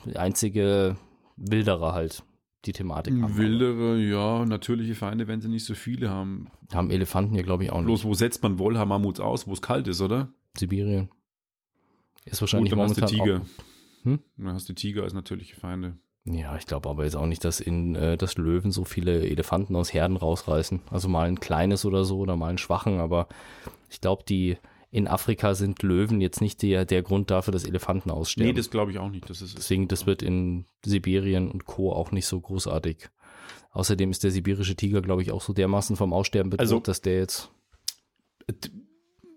[0.06, 0.98] die einzige
[1.38, 2.24] Wilderer halt
[2.66, 3.38] die Thematik haben.
[3.38, 6.48] Wildere, ja, natürliche Feinde, wenn sie nicht so viele haben.
[6.74, 7.86] Haben Elefanten hier, glaube ich, auch nicht.
[7.86, 10.30] Bloß, wo setzt man Wollhaar-Mammuts aus, wo es kalt ist, oder?
[10.58, 11.10] Sibirien.
[12.26, 13.42] Ist wahrscheinlich Gut, dann momentan hast du Tiger.
[13.42, 14.20] Auch, hm?
[14.38, 15.98] Dann hast du Tiger als natürliche Feinde.
[16.24, 19.76] Ja, ich glaube aber jetzt auch nicht, dass in äh, das Löwen so viele Elefanten
[19.76, 20.82] aus Herden rausreißen.
[20.92, 23.28] Also mal ein kleines oder so oder mal einen schwachen, aber
[23.90, 24.58] ich glaube, die
[24.92, 28.52] in Afrika sind Löwen jetzt nicht der, der Grund dafür, dass Elefanten aussterben.
[28.52, 29.30] Nee, das glaube ich auch nicht.
[29.30, 31.92] Das ist Deswegen, das wird in Sibirien und Co.
[31.94, 33.10] auch nicht so großartig.
[33.72, 37.02] Außerdem ist der sibirische Tiger, glaube ich, auch so dermaßen vom Aussterben bedroht, also, dass
[37.02, 37.52] der jetzt.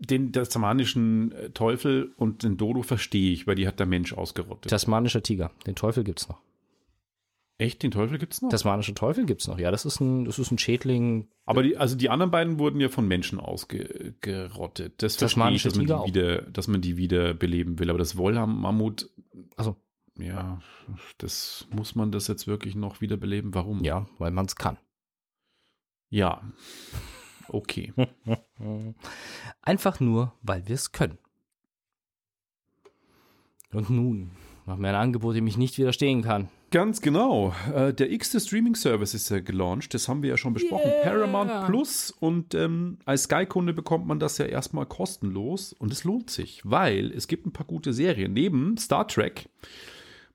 [0.00, 4.70] Den tasmanischen äh, Teufel und den Dodo verstehe ich, weil die hat der Mensch ausgerottet.
[4.70, 6.40] Tasmanischer Tiger, den Teufel gibt es noch.
[7.56, 8.48] Echt, den Teufel gibt es noch?
[8.48, 11.28] Tasmanische Teufel gibt es noch, ja, das ist ein, das ist ein Schädling.
[11.44, 15.00] Aber die, also die anderen beiden wurden ja von Menschen ausgerottet.
[15.00, 17.90] Das verstehe ich, dass man, die wieder, dass man die wieder beleben will.
[17.90, 19.08] Aber das Wollham-Mammut,
[19.56, 19.76] also
[20.16, 20.60] ja,
[21.18, 23.54] das muss man das jetzt wirklich noch wiederbeleben.
[23.54, 23.82] Warum?
[23.82, 24.78] Ja, weil man es kann.
[26.10, 26.42] Ja.
[27.48, 27.92] Okay.
[29.62, 31.18] Einfach nur, weil wir es können.
[33.72, 34.30] Und nun
[34.66, 36.48] machen wir ein Angebot, dem ich nicht widerstehen kann.
[36.70, 37.54] Ganz genau.
[37.72, 39.94] Äh, der x-te Streaming-Service ist ja gelauncht.
[39.94, 40.90] Das haben wir ja schon besprochen.
[40.90, 41.02] Yeah.
[41.04, 42.10] Paramount Plus.
[42.10, 45.72] Und ähm, als Sky-Kunde bekommt man das ja erstmal kostenlos.
[45.72, 48.32] Und es lohnt sich, weil es gibt ein paar gute Serien.
[48.32, 49.48] Neben Star Trek,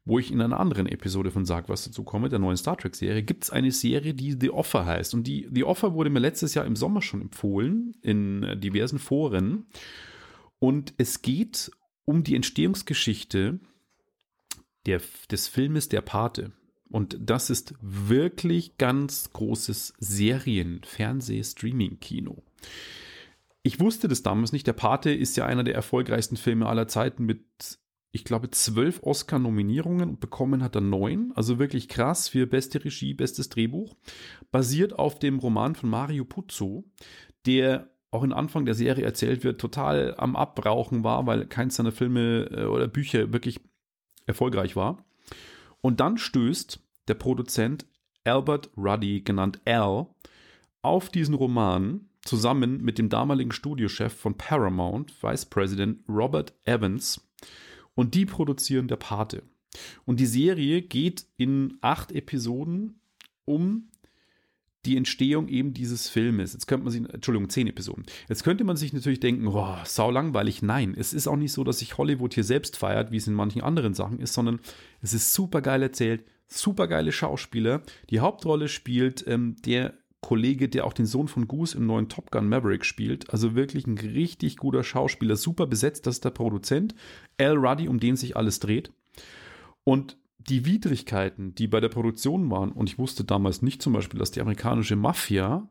[0.10, 3.22] wo ich in einer anderen Episode von Sag was dazu komme, der neuen Star Trek-Serie,
[3.22, 5.13] gibt es eine Serie, die The Offer heißt.
[5.13, 8.98] Und die The Offer wurde mir letztes Jahr im Sommer schon empfohlen in äh, diversen
[8.98, 9.67] Foren.
[10.58, 11.72] Und es geht
[12.06, 13.60] um die Entstehungsgeschichte
[14.88, 16.54] der, des Filmes Der Pate.
[16.89, 22.41] Und das ist wirklich ganz großes Serien-, Fernseh-, Streaming-Kino.
[23.62, 24.65] Ich wusste das damals nicht.
[24.65, 27.43] Der Pate ist ja einer der erfolgreichsten Filme aller Zeiten mit,
[28.12, 31.32] ich glaube, zwölf Oscar-Nominierungen und bekommen hat er neun.
[31.36, 33.95] Also wirklich krass für beste Regie, bestes Drehbuch.
[34.52, 36.86] Basiert auf dem Roman von Mario Puzo,
[37.45, 41.91] der auch in Anfang der Serie erzählt wird, total am Abbrauchen war, weil keins seiner
[41.91, 43.60] Filme äh, oder Bücher wirklich
[44.26, 45.06] erfolgreich war.
[45.82, 47.86] Und dann stößt der Produzent
[48.24, 50.08] Albert Ruddy, genannt Al,
[50.82, 57.22] auf diesen Roman zusammen mit dem damaligen Studiochef von Paramount, Vice President Robert Evans.
[57.95, 59.43] Und die produzieren der Pate.
[60.06, 62.99] Und die Serie geht in acht Episoden
[63.45, 63.89] um
[64.86, 66.54] die Entstehung eben dieses Filmes.
[66.54, 68.06] Jetzt könnte man sich, Entschuldigung, zehn Episoden.
[68.30, 70.62] Jetzt könnte man sich natürlich denken, boah, sau langweilig.
[70.62, 73.34] Nein, es ist auch nicht so, dass sich Hollywood hier selbst feiert, wie es in
[73.34, 74.60] manchen anderen Sachen ist, sondern
[75.02, 77.84] es ist super geil erzählt, super geile Schauspieler.
[78.10, 82.32] Die Hauptrolle spielt ähm, der Kollege, der auch den Sohn von Goose im neuen Top
[82.32, 83.30] Gun Maverick spielt.
[83.32, 86.08] Also wirklich ein richtig guter Schauspieler, super besetzt.
[86.08, 86.94] Das ist der Produzent,
[87.38, 88.92] Al Ruddy, um den sich alles dreht.
[89.84, 94.20] Und die Widrigkeiten, die bei der Produktion waren, und ich wusste damals nicht zum Beispiel,
[94.20, 95.70] dass die amerikanische Mafia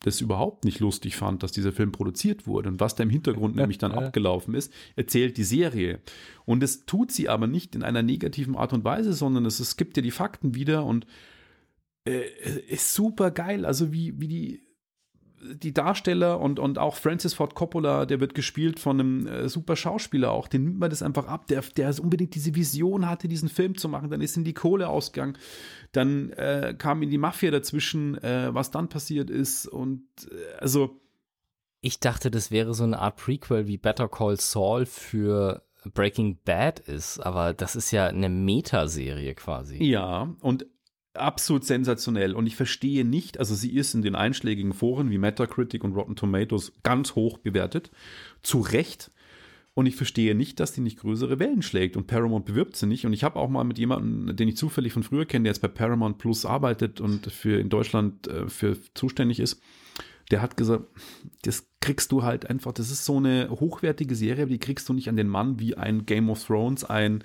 [0.00, 3.56] das überhaupt nicht lustig fand, dass dieser Film produziert wurde und was da im Hintergrund
[3.56, 6.00] nämlich dann abgelaufen ist, erzählt die Serie.
[6.44, 9.76] Und es tut sie aber nicht in einer negativen Art und Weise, sondern es, es
[9.76, 11.06] gibt ja die Fakten wieder und
[12.04, 12.22] äh,
[12.68, 13.64] ist super geil.
[13.64, 14.72] Also wie, wie die
[15.42, 19.76] die Darsteller und, und auch Francis Ford Coppola, der wird gespielt von einem äh, super
[19.76, 23.48] Schauspieler auch, den nimmt man das einfach ab, der, der unbedingt diese Vision hatte, diesen
[23.48, 25.36] Film zu machen, dann ist in die Kohle ausgegangen,
[25.92, 29.66] dann äh, kam in die Mafia dazwischen, äh, was dann passiert ist.
[29.66, 31.00] Und äh, also
[31.80, 35.62] ich dachte, das wäre so eine Art Prequel wie Better Call Saul für
[35.92, 39.82] Breaking Bad ist, aber das ist ja eine Metaserie quasi.
[39.82, 40.66] Ja, und
[41.14, 45.84] absolut sensationell und ich verstehe nicht, also sie ist in den einschlägigen Foren wie Metacritic
[45.84, 47.90] und Rotten Tomatoes ganz hoch bewertet,
[48.42, 49.10] zu Recht.
[49.74, 51.96] Und ich verstehe nicht, dass die nicht größere Wellen schlägt.
[51.96, 53.06] Und Paramount bewirbt sie nicht.
[53.06, 55.62] Und ich habe auch mal mit jemandem, den ich zufällig von früher kenne, der jetzt
[55.62, 59.62] bei Paramount Plus arbeitet und für in Deutschland äh, für zuständig ist,
[60.30, 60.84] der hat gesagt,
[61.42, 65.08] das kriegst du halt einfach, das ist so eine hochwertige Serie, die kriegst du nicht
[65.08, 67.24] an den Mann wie ein Game of Thrones, ein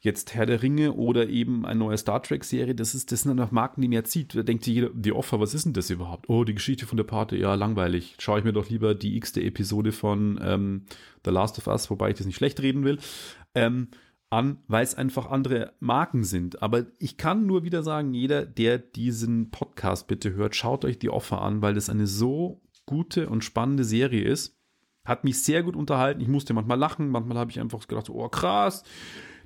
[0.00, 3.48] jetzt Herr der Ringe oder eben eine neue Star Trek-Serie, das, ist, das sind dann
[3.50, 4.34] Marken, die mir zieht.
[4.34, 6.28] Da denkt jeder, The Offer, was ist denn das überhaupt?
[6.28, 8.16] Oh, die Geschichte von der Pate, ja, langweilig.
[8.18, 10.86] Schaue ich mir doch lieber die x-te Episode von ähm,
[11.24, 12.98] The Last of Us, wobei ich das nicht schlecht reden will,
[13.54, 13.88] ähm,
[14.30, 16.62] an, weil es einfach andere Marken sind.
[16.62, 21.10] Aber ich kann nur wieder sagen, jeder, der diesen Podcast bitte hört, schaut euch die
[21.10, 24.56] Offer an, weil das eine so gute und spannende Serie ist.
[25.04, 26.20] Hat mich sehr gut unterhalten.
[26.20, 28.84] Ich musste manchmal lachen, manchmal habe ich einfach gedacht, oh krass,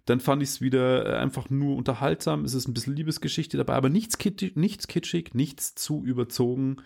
[0.06, 2.44] dann fand ich es wieder äh, einfach nur unterhaltsam.
[2.44, 6.76] Es ist ein bisschen Liebesgeschichte dabei, aber nichts, kitschig, nichts kitschig, nichts zu überzogen.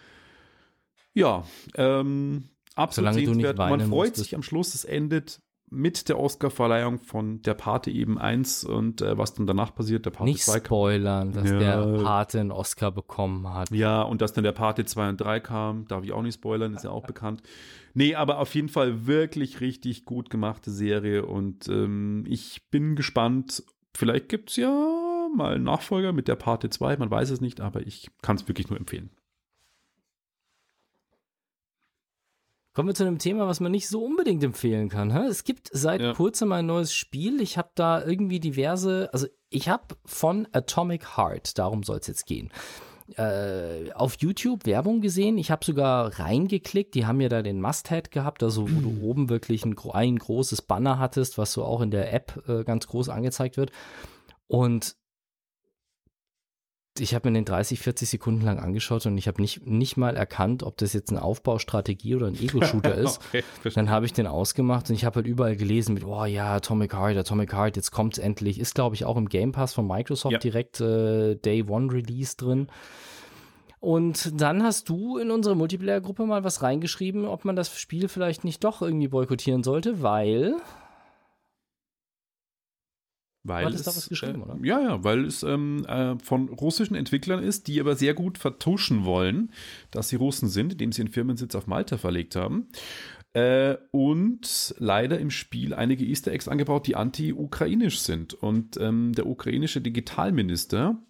[1.15, 3.59] Ja, ähm, absolut sehenswert.
[3.59, 4.17] Man freut musstest.
[4.17, 9.19] sich am Schluss, es endet mit der Oscarverleihung von der Pate eben 1 und äh,
[9.19, 11.59] was dann danach passiert, der Pate Nicht 2 spoilern, dass ja.
[11.59, 13.71] der Pate einen Oscar bekommen hat.
[13.71, 16.75] Ja, und dass dann der Pate 2 und 3 kam, darf ich auch nicht spoilern,
[16.75, 17.43] ist ja auch bekannt.
[17.99, 23.65] Nee, aber auf jeden Fall wirklich richtig gut gemachte Serie und ähm, ich bin gespannt.
[23.93, 27.61] Vielleicht gibt es ja mal einen Nachfolger mit der Pate 2, man weiß es nicht,
[27.61, 29.11] aber ich kann es wirklich nur empfehlen.
[32.73, 35.11] Kommen wir zu einem Thema, was man nicht so unbedingt empfehlen kann.
[35.11, 36.15] Es gibt seit ja.
[36.15, 37.41] kurzem ein neues Spiel.
[37.41, 42.27] Ich habe da irgendwie diverse, also ich habe von Atomic Heart, darum soll es jetzt
[42.27, 42.53] gehen,
[43.17, 45.39] äh, auf YouTube Werbung gesehen.
[45.39, 46.95] Ich habe sogar reingeklickt.
[46.95, 50.63] Die haben ja da den Must-Head gehabt, also wo du oben wirklich ein, ein, großes
[50.63, 53.71] Banner hattest, was so auch in der App äh, ganz groß angezeigt wird.
[54.47, 54.97] Und
[57.01, 60.17] ich habe mir den 30, 40 Sekunden lang angeschaut und ich habe nicht, nicht mal
[60.17, 63.21] erkannt, ob das jetzt eine Aufbaustrategie oder ein Ego-Shooter ist.
[63.29, 63.43] okay,
[63.75, 66.95] dann habe ich den ausgemacht und ich habe halt überall gelesen mit, oh ja, Atomic
[66.95, 68.59] Heart, Atomic Heart, jetzt kommt es endlich.
[68.59, 70.39] Ist, glaube ich, auch im Game Pass von Microsoft ja.
[70.39, 72.69] direkt äh, Day One Release drin.
[73.81, 78.45] Und dann hast du in unsere Multiplayer-Gruppe mal was reingeschrieben, ob man das Spiel vielleicht
[78.45, 80.57] nicht doch irgendwie boykottieren sollte, weil
[83.49, 84.59] weil Hat es, da was geschrieben, äh, oder?
[84.63, 89.05] Ja, ja, weil es ähm, äh, von russischen Entwicklern ist, die aber sehr gut vertuschen
[89.05, 89.51] wollen,
[89.91, 92.69] dass sie Russen sind, indem sie ihren Firmensitz auf Malta verlegt haben.
[93.35, 98.35] Äh, und leider im Spiel einige Easter Eggs angebaut, die anti-ukrainisch sind.
[98.35, 101.01] Und ähm, der ukrainische Digitalminister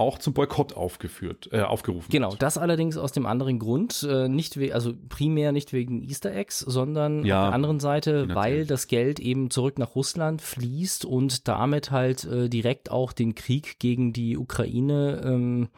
[0.00, 4.58] auch zum Boykott aufgeführt, äh, aufgerufen Genau, das allerdings aus dem anderen Grund, äh, nicht
[4.72, 9.20] also primär nicht wegen Easter Eggs, sondern ja, auf der anderen Seite, weil das Geld
[9.20, 14.36] eben zurück nach Russland fließt und damit halt äh, direkt auch den Krieg gegen die
[14.36, 15.68] Ukraine ähm,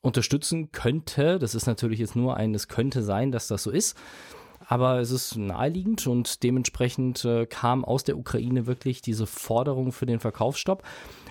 [0.00, 1.38] unterstützen könnte.
[1.38, 3.96] Das ist natürlich jetzt nur ein, es könnte sein, dass das so ist.
[4.66, 10.04] Aber es ist naheliegend und dementsprechend äh, kam aus der Ukraine wirklich diese Forderung für
[10.04, 10.82] den Verkaufsstopp.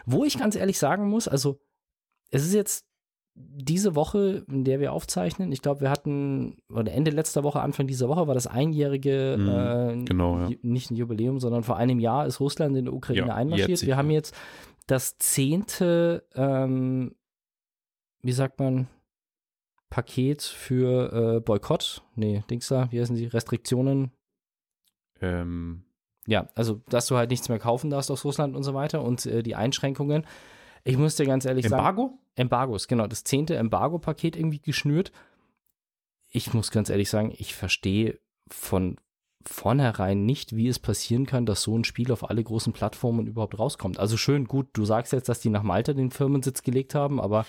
[0.07, 1.59] Wo ich ganz ehrlich sagen muss, also
[2.31, 2.85] es ist jetzt
[3.35, 7.85] diese Woche, in der wir aufzeichnen, ich glaube, wir hatten, oder Ende letzter Woche, Anfang
[7.85, 10.49] dieser Woche war das einjährige, mhm, äh, genau, ja.
[10.63, 13.85] nicht ein Jubiläum, sondern vor einem Jahr ist Russland in die Ukraine ja, einmarschiert.
[13.85, 14.35] Wir haben jetzt
[14.87, 17.13] das zehnte, ähm,
[18.23, 18.87] wie sagt man,
[19.89, 22.03] Paket für äh, Boykott.
[22.15, 23.27] Nee, Dings da, wie heißen die?
[23.27, 24.11] Restriktionen.
[25.21, 25.83] Ähm.
[26.25, 29.25] Ja, also, dass du halt nichts mehr kaufen darfst aus Russland und so weiter und
[29.25, 30.25] äh, die Einschränkungen.
[30.87, 31.83] Ich muss dir ganz ehrlich Embargo?
[31.83, 32.11] sagen.
[32.11, 32.19] Embargo?
[32.35, 33.07] Embargos, genau.
[33.07, 35.11] Das zehnte Embargo-Paket irgendwie geschnürt.
[36.29, 38.19] Ich muss ganz ehrlich sagen, ich verstehe
[38.49, 38.97] von
[39.45, 43.57] vornherein nicht, wie es passieren kann, dass so ein Spiel auf alle großen Plattformen überhaupt
[43.57, 43.99] rauskommt.
[43.99, 47.45] Also schön, gut, du sagst jetzt, dass die nach Malta den Firmensitz gelegt haben, aber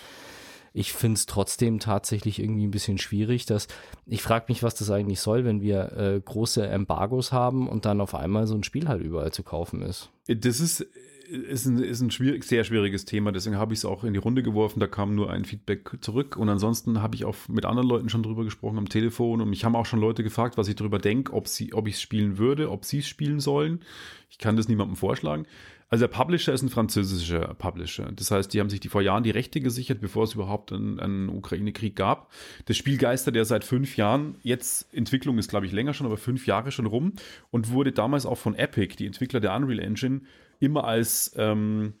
[0.71, 3.67] ich finde es trotzdem tatsächlich irgendwie ein bisschen schwierig, dass
[4.05, 8.01] ich frage mich, was das eigentlich soll, wenn wir äh, große Embargos haben und dann
[8.01, 10.09] auf einmal so ein Spiel halt überall zu kaufen ist.
[10.27, 10.85] Das ist
[11.29, 14.19] ist ein, ist ein schwierig, sehr schwieriges Thema, deswegen habe ich es auch in die
[14.19, 14.79] Runde geworfen.
[14.79, 16.37] Da kam nur ein Feedback zurück.
[16.37, 19.41] Und ansonsten habe ich auch mit anderen Leuten schon drüber gesprochen am Telefon.
[19.41, 22.01] Und mich haben auch schon Leute gefragt, was ich darüber denke, ob, ob ich es
[22.01, 23.81] spielen würde, ob sie es spielen sollen.
[24.29, 25.45] Ich kann das niemandem vorschlagen.
[25.89, 28.11] Also der Publisher ist ein französischer Publisher.
[28.15, 30.99] Das heißt, die haben sich die vor Jahren die Rechte gesichert, bevor es überhaupt einen,
[30.99, 32.31] einen Ukraine-Krieg gab.
[32.65, 34.35] Das Spiel geistert ja seit fünf Jahren.
[34.43, 37.13] Jetzt, Entwicklung ist, glaube ich, länger schon, aber fünf Jahre schon rum
[37.49, 40.21] und wurde damals auch von Epic, die Entwickler der Unreal Engine,
[40.59, 41.93] immer als, ähm,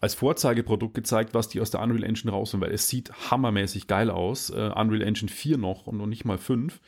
[0.00, 4.10] als Vorzeigeprodukt gezeigt, was die aus der Unreal Engine rausholen, weil es sieht hammermäßig geil
[4.10, 4.50] aus.
[4.50, 6.80] Äh, Unreal Engine 4 noch und noch nicht mal 5.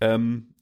[0.00, 0.52] Ähm,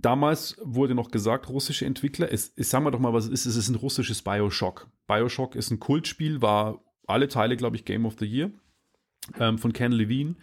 [0.00, 3.46] Damals wurde noch gesagt, russische Entwickler, es, es, sagen wir doch mal, was es ist.
[3.46, 4.88] Es ist ein russisches Bioshock.
[5.06, 8.50] Bioshock ist ein Kultspiel, war alle Teile, glaube ich, Game of the Year
[9.38, 10.36] ähm, von Ken Levine.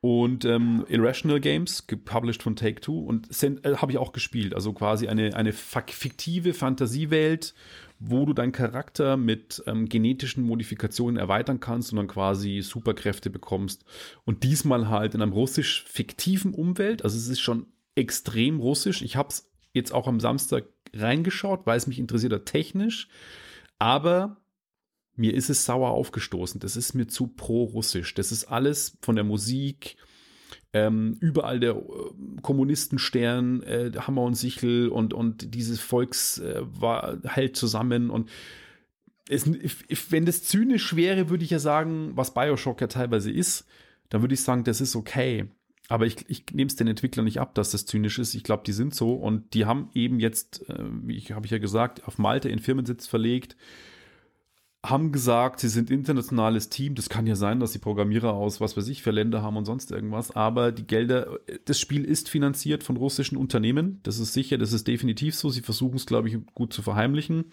[0.00, 4.54] Und ähm, Irrational Games, gepublished von Take Two, und äh, habe ich auch gespielt.
[4.54, 7.54] Also quasi eine, eine fiktive Fantasiewelt,
[7.98, 13.84] wo du deinen Charakter mit ähm, genetischen Modifikationen erweitern kannst und dann quasi Superkräfte bekommst.
[14.24, 17.02] Und diesmal halt in einem russisch fiktiven Umwelt.
[17.02, 19.02] Also es ist schon extrem russisch.
[19.02, 23.08] Ich habe es jetzt auch am Samstag reingeschaut, weil es mich interessiert hat technisch.
[23.80, 24.36] Aber
[25.18, 26.60] mir ist es sauer aufgestoßen.
[26.60, 28.14] Das ist mir zu pro-russisch.
[28.14, 29.96] Das ist alles von der Musik,
[30.72, 37.18] ähm, überall der äh, Kommunistenstern, äh, Hammer und Sichel und, und dieses Volks äh, war,
[37.24, 38.30] hält zusammen und
[39.30, 39.44] es,
[40.10, 43.66] wenn das zynisch wäre, würde ich ja sagen, was Bioshock ja teilweise ist,
[44.08, 45.46] dann würde ich sagen, das ist okay.
[45.88, 48.34] Aber ich, ich nehme es den Entwicklern nicht ab, dass das zynisch ist.
[48.34, 51.58] Ich glaube, die sind so und die haben eben jetzt, äh, wie habe ich ja
[51.58, 53.56] gesagt, auf Malte in Firmensitz verlegt,
[54.86, 56.94] haben gesagt, sie sind internationales Team.
[56.94, 59.64] Das kann ja sein, dass sie Programmierer aus was weiß ich für Länder haben und
[59.64, 60.30] sonst irgendwas.
[60.36, 63.98] Aber die Gelder, das Spiel ist finanziert von russischen Unternehmen.
[64.04, 65.48] Das ist sicher, das ist definitiv so.
[65.50, 67.46] Sie versuchen es, glaube ich, gut zu verheimlichen.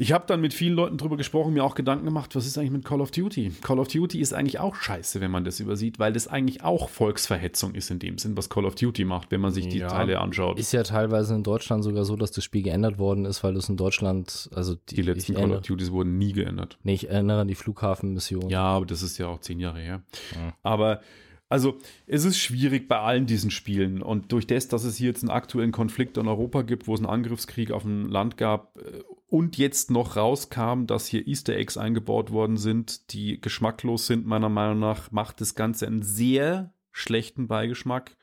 [0.00, 2.70] Ich habe dann mit vielen Leuten drüber gesprochen, mir auch Gedanken gemacht, was ist eigentlich
[2.70, 3.50] mit Call of Duty?
[3.62, 6.88] Call of Duty ist eigentlich auch scheiße, wenn man das übersieht, weil das eigentlich auch
[6.88, 9.88] Volksverhetzung ist in dem Sinn, was Call of Duty macht, wenn man sich die ja,
[9.88, 10.56] Teile anschaut.
[10.56, 13.68] Ist ja teilweise in Deutschland sogar so, dass das Spiel geändert worden ist, weil es
[13.68, 16.78] in Deutschland, also die, die letzten Call of Duties wurden nie geändert.
[16.84, 18.48] Nee, ich erinnere an die Flughafenmission.
[18.50, 20.02] Ja, aber das ist ja auch zehn Jahre her.
[20.36, 20.54] Ja.
[20.62, 21.00] Aber
[21.48, 25.24] also es ist schwierig bei allen diesen Spielen und durch das, dass es hier jetzt
[25.24, 29.02] einen aktuellen Konflikt in Europa gibt, wo es einen Angriffskrieg auf ein Land gab äh,
[29.28, 34.48] und jetzt noch rauskam, dass hier Easter Eggs eingebaut worden sind, die geschmacklos sind, meiner
[34.48, 38.16] Meinung nach, macht das Ganze einen sehr schlechten Beigeschmack.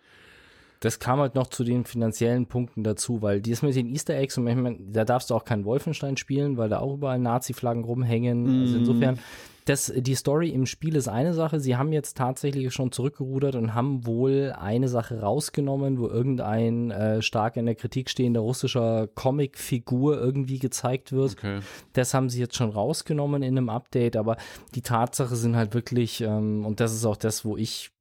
[0.86, 4.38] Das kam halt noch zu den finanziellen Punkten dazu, weil dies mit den Easter Eggs,
[4.38, 8.44] und manchmal, da darfst du auch keinen Wolfenstein spielen, weil da auch überall Nazi-Flaggen rumhängen.
[8.44, 8.62] Mm.
[8.62, 9.20] Also insofern
[9.66, 11.60] das, die Story im Spiel ist eine Sache.
[11.60, 17.24] Sie haben jetzt tatsächlich schon zurückgerudert und haben wohl eine Sache rausgenommen, wo irgendein äh,
[17.24, 21.32] stark in der Kritik stehender russischer Comicfigur irgendwie gezeigt wird.
[21.32, 21.62] Okay.
[21.94, 24.38] Das haben sie jetzt schon rausgenommen in einem Update, aber
[24.76, 27.92] die Tatsache sind halt wirklich, ähm, und das ist auch das, wo ich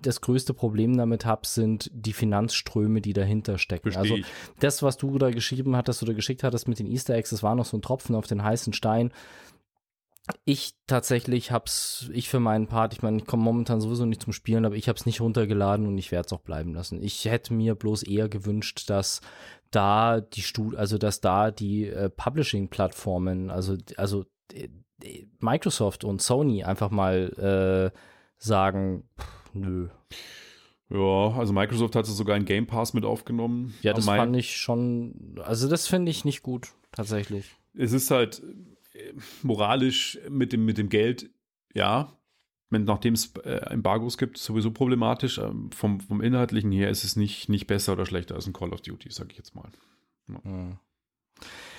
[0.00, 3.92] das größte Problem damit habe, sind die Finanzströme, die dahinter stecken.
[3.92, 4.28] Versteh also
[4.60, 7.54] das, was du da geschrieben hattest oder geschickt hattest mit den Easter Eggs, das war
[7.54, 9.12] noch so ein Tropfen auf den heißen Stein.
[10.44, 14.32] Ich tatsächlich hab's, ich für meinen Part, ich meine, ich komme momentan sowieso nicht zum
[14.32, 17.00] Spielen, aber ich habe es nicht runtergeladen und ich werde es auch bleiben lassen.
[17.00, 19.20] Ich hätte mir bloß eher gewünscht, dass
[19.70, 24.68] da die Stud also dass da die äh, Publishing-Plattformen, also, also äh,
[25.38, 27.98] Microsoft und Sony einfach mal äh,
[28.38, 29.88] sagen, pff, nö.
[30.88, 33.74] Ja, also Microsoft hat sogar ein Game Pass mit aufgenommen.
[33.82, 37.50] Ja, das fand ich schon, also das finde ich nicht gut, tatsächlich.
[37.74, 38.40] Es ist halt,
[39.42, 41.30] moralisch mit dem, mit dem Geld,
[41.74, 42.12] ja,
[42.70, 45.38] nachdem es äh, Embargos gibt, sowieso problematisch.
[45.38, 48.72] Ähm, vom, vom Inhaltlichen her ist es nicht, nicht besser oder schlechter als ein Call
[48.72, 49.70] of Duty, sag ich jetzt mal.
[50.28, 50.42] Ja.
[50.44, 50.78] Hm.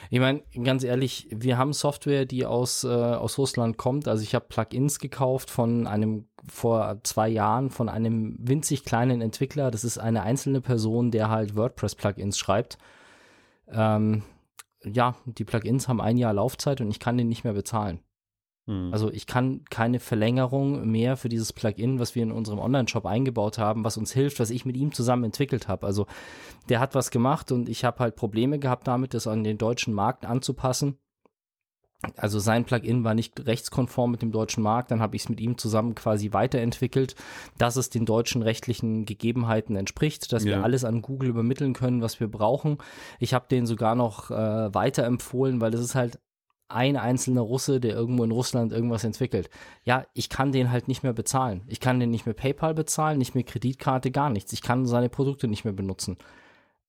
[0.09, 4.07] Ich meine, ganz ehrlich, wir haben Software, die aus, äh, aus Russland kommt.
[4.07, 9.69] Also ich habe Plugins gekauft von einem vor zwei Jahren von einem winzig kleinen Entwickler.
[9.69, 12.77] Das ist eine einzelne Person, der halt WordPress-Plugins schreibt.
[13.69, 14.23] Ähm,
[14.83, 17.99] ja, die Plugins haben ein Jahr Laufzeit und ich kann den nicht mehr bezahlen.
[18.67, 18.89] Hm.
[18.91, 23.57] Also ich kann keine Verlängerung mehr für dieses Plugin, was wir in unserem Online-Shop eingebaut
[23.57, 25.87] haben, was uns hilft, was ich mit ihm zusammen entwickelt habe.
[25.87, 26.05] Also
[26.69, 29.93] der hat was gemacht und ich habe halt Probleme gehabt damit, das an den deutschen
[29.93, 30.97] Markt anzupassen
[32.15, 35.39] also sein Plugin war nicht rechtskonform mit dem deutschen Markt, dann habe ich es mit
[35.39, 37.15] ihm zusammen quasi weiterentwickelt,
[37.57, 40.51] dass es den deutschen rechtlichen Gegebenheiten entspricht, dass ja.
[40.51, 42.77] wir alles an Google übermitteln können, was wir brauchen.
[43.19, 46.19] Ich habe den sogar noch äh, weiterempfohlen, weil das ist halt
[46.69, 49.49] ein einzelner Russe, der irgendwo in Russland irgendwas entwickelt.
[49.83, 51.61] Ja, ich kann den halt nicht mehr bezahlen.
[51.67, 54.53] Ich kann den nicht mehr PayPal bezahlen, nicht mehr Kreditkarte, gar nichts.
[54.53, 56.17] Ich kann seine Produkte nicht mehr benutzen.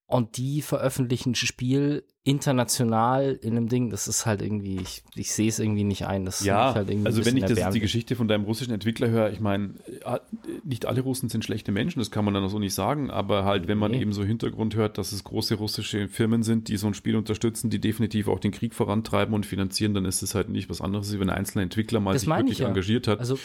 [0.08, 5.32] Und die veröffentlichen ein Spiel international in einem Ding, das ist halt irgendwie, ich, ich
[5.32, 6.24] sehe es irgendwie nicht ein.
[6.24, 9.40] Das ja, halt also wenn ich das, die Geschichte von deinem russischen Entwickler höre, ich
[9.40, 9.74] meine,
[10.06, 10.18] äh,
[10.64, 13.68] nicht alle Russen sind schlechte Menschen, das kann man dann so nicht sagen, aber halt,
[13.68, 14.00] wenn man nee.
[14.00, 17.68] eben so Hintergrund hört, dass es große russische Firmen sind, die so ein Spiel unterstützen,
[17.68, 21.10] die definitiv auch den Krieg vorantreiben und finanzieren, dann ist es halt nicht was anderes,
[21.10, 22.68] als wenn ein einzelner Entwickler mal das sich wirklich ja.
[22.68, 23.20] engagiert hat.
[23.20, 23.38] Also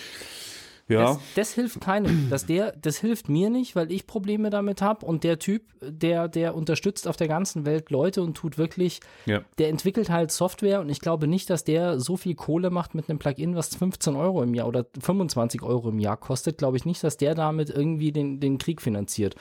[0.88, 1.01] ja.
[1.01, 2.29] Das, das, hilft keinem.
[2.29, 5.05] Das, der, das hilft mir nicht, weil ich Probleme damit habe.
[5.05, 9.41] Und der Typ, der, der unterstützt auf der ganzen Welt Leute und tut wirklich, ja.
[9.57, 13.09] der entwickelt halt Software und ich glaube nicht, dass der so viel Kohle macht mit
[13.09, 16.57] einem Plugin, was 15 Euro im Jahr oder 25 Euro im Jahr kostet.
[16.57, 19.36] Glaube ich nicht, dass der damit irgendwie den, den Krieg finanziert.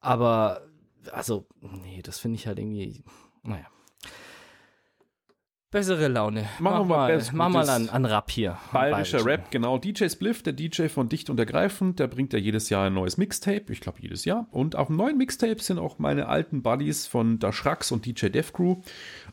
[0.00, 0.62] Aber,
[1.12, 3.02] also, nee, das finde ich halt irgendwie,
[3.42, 3.66] naja.
[5.72, 6.48] Bessere Laune.
[6.58, 8.58] Machen wir mal, mach mal an, an Rap hier.
[8.72, 9.78] Bayerischer Rap, genau.
[9.78, 13.18] DJ Spliff, der DJ von Dicht und Ergreifend, der bringt ja jedes Jahr ein neues
[13.18, 13.72] Mixtape.
[13.72, 14.48] Ich glaube, jedes Jahr.
[14.50, 18.30] Und auf dem neuen Mixtape sind auch meine alten Buddies von Da Schrax und DJ
[18.30, 18.78] Dev Crew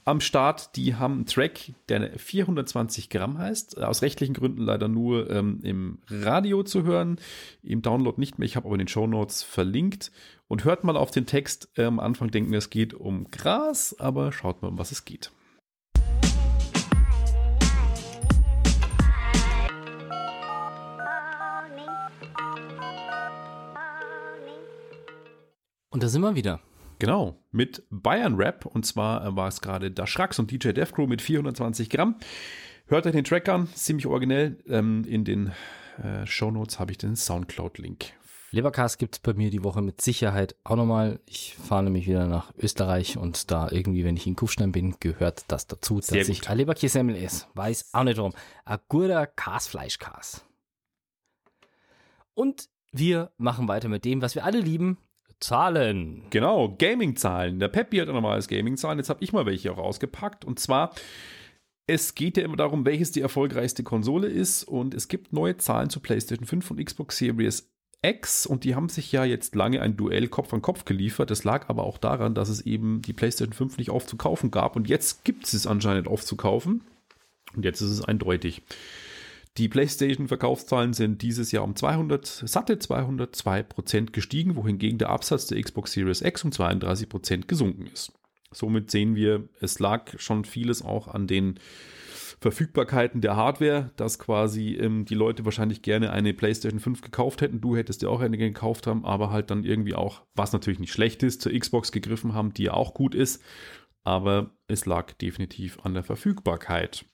[0.05, 0.75] am Start.
[0.75, 3.81] Die haben einen Track, der 420 Gramm heißt.
[3.81, 7.17] Aus rechtlichen Gründen leider nur ähm, im Radio zu hören.
[7.63, 8.45] Im Download nicht mehr.
[8.45, 10.11] Ich habe aber in den Show Notes verlinkt.
[10.47, 11.69] Und hört mal auf den Text.
[11.77, 15.03] Äh, am Anfang denken wir, es geht um Gras, aber schaut mal, um was es
[15.03, 15.31] geht.
[25.97, 26.59] Und da sind wir wieder.
[26.99, 28.67] Genau, mit Bayern Rap.
[28.67, 32.17] Und zwar äh, war es gerade Da Schrax und DJ Death Crew mit 420 Gramm.
[32.85, 34.59] Hört euch den Track an, ziemlich originell.
[34.67, 35.53] Ähm, in den
[36.03, 38.13] äh, Show Notes habe ich den Soundcloud-Link.
[38.51, 41.19] Lebercast gibt es bei mir die Woche mit Sicherheit auch nochmal.
[41.25, 45.45] Ich fahre nämlich wieder nach Österreich und da irgendwie, wenn ich in Kufstein bin, gehört
[45.47, 46.35] das dazu, Sehr dass gut.
[46.35, 47.47] ich ein Leberkäsemmel esse.
[47.55, 48.33] Weiß auch nicht warum.
[48.65, 50.45] Ein guter Kasfleischkas.
[52.35, 54.99] Und wir machen weiter mit dem, was wir alle lieben,
[55.39, 56.23] Zahlen.
[56.29, 57.59] Genau, Gaming-Zahlen.
[57.59, 58.97] Der Peppi hat nochmal als Gaming-Zahlen.
[58.97, 60.45] Jetzt habe ich mal welche auch rausgepackt.
[60.45, 60.93] Und zwar,
[61.85, 64.63] es geht ja immer darum, welches die erfolgreichste Konsole ist.
[64.63, 67.71] Und es gibt neue Zahlen zu PlayStation 5 und Xbox Series
[68.01, 68.45] X.
[68.45, 71.29] Und die haben sich ja jetzt lange ein Duell Kopf an Kopf geliefert.
[71.29, 74.75] Das lag aber auch daran, dass es eben die PlayStation 5 nicht aufzukaufen gab.
[74.75, 76.81] Und jetzt gibt es es anscheinend aufzukaufen.
[77.55, 78.63] Und jetzt ist es eindeutig.
[79.57, 85.59] Die PlayStation-Verkaufszahlen sind dieses Jahr um 200, satte 202 Prozent gestiegen, wohingegen der Absatz der
[85.59, 88.11] Xbox Series X um 32 Prozent gesunken ist.
[88.51, 91.59] Somit sehen wir, es lag schon vieles auch an den
[92.39, 97.59] Verfügbarkeiten der Hardware, dass quasi ähm, die Leute wahrscheinlich gerne eine PlayStation 5 gekauft hätten.
[97.59, 100.93] Du hättest ja auch eine gekauft haben, aber halt dann irgendwie auch, was natürlich nicht
[100.93, 103.41] schlecht ist, zur Xbox gegriffen haben, die ja auch gut ist.
[104.03, 107.05] Aber es lag definitiv an der Verfügbarkeit.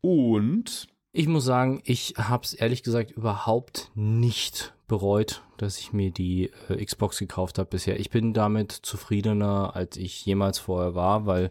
[0.00, 6.10] Und ich muss sagen, ich habe es ehrlich gesagt überhaupt nicht bereut, dass ich mir
[6.10, 7.98] die äh, Xbox gekauft habe bisher.
[8.00, 11.50] Ich bin damit zufriedener, als ich jemals vorher war, weil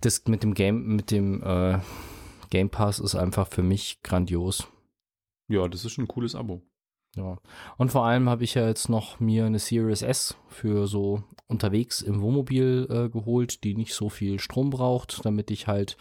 [0.00, 1.78] das mit dem Game, mit dem äh,
[2.50, 4.66] Game Pass ist einfach für mich grandios.
[5.48, 6.62] Ja, das ist schon ein cooles Abo.
[7.16, 7.38] Ja.
[7.76, 12.02] Und vor allem habe ich ja jetzt noch mir eine Series S für so unterwegs
[12.02, 15.96] im Wohnmobil äh, geholt, die nicht so viel Strom braucht, damit ich halt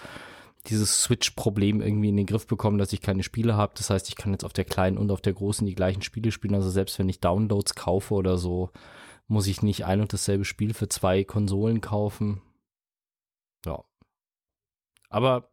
[0.67, 3.73] dieses Switch-Problem irgendwie in den Griff bekommen, dass ich keine Spiele habe.
[3.75, 6.31] Das heißt, ich kann jetzt auf der kleinen und auf der großen die gleichen Spiele
[6.31, 6.55] spielen.
[6.55, 8.71] Also selbst wenn ich Downloads kaufe oder so,
[9.27, 12.41] muss ich nicht ein und dasselbe Spiel für zwei Konsolen kaufen.
[13.65, 13.83] Ja.
[15.09, 15.49] Aber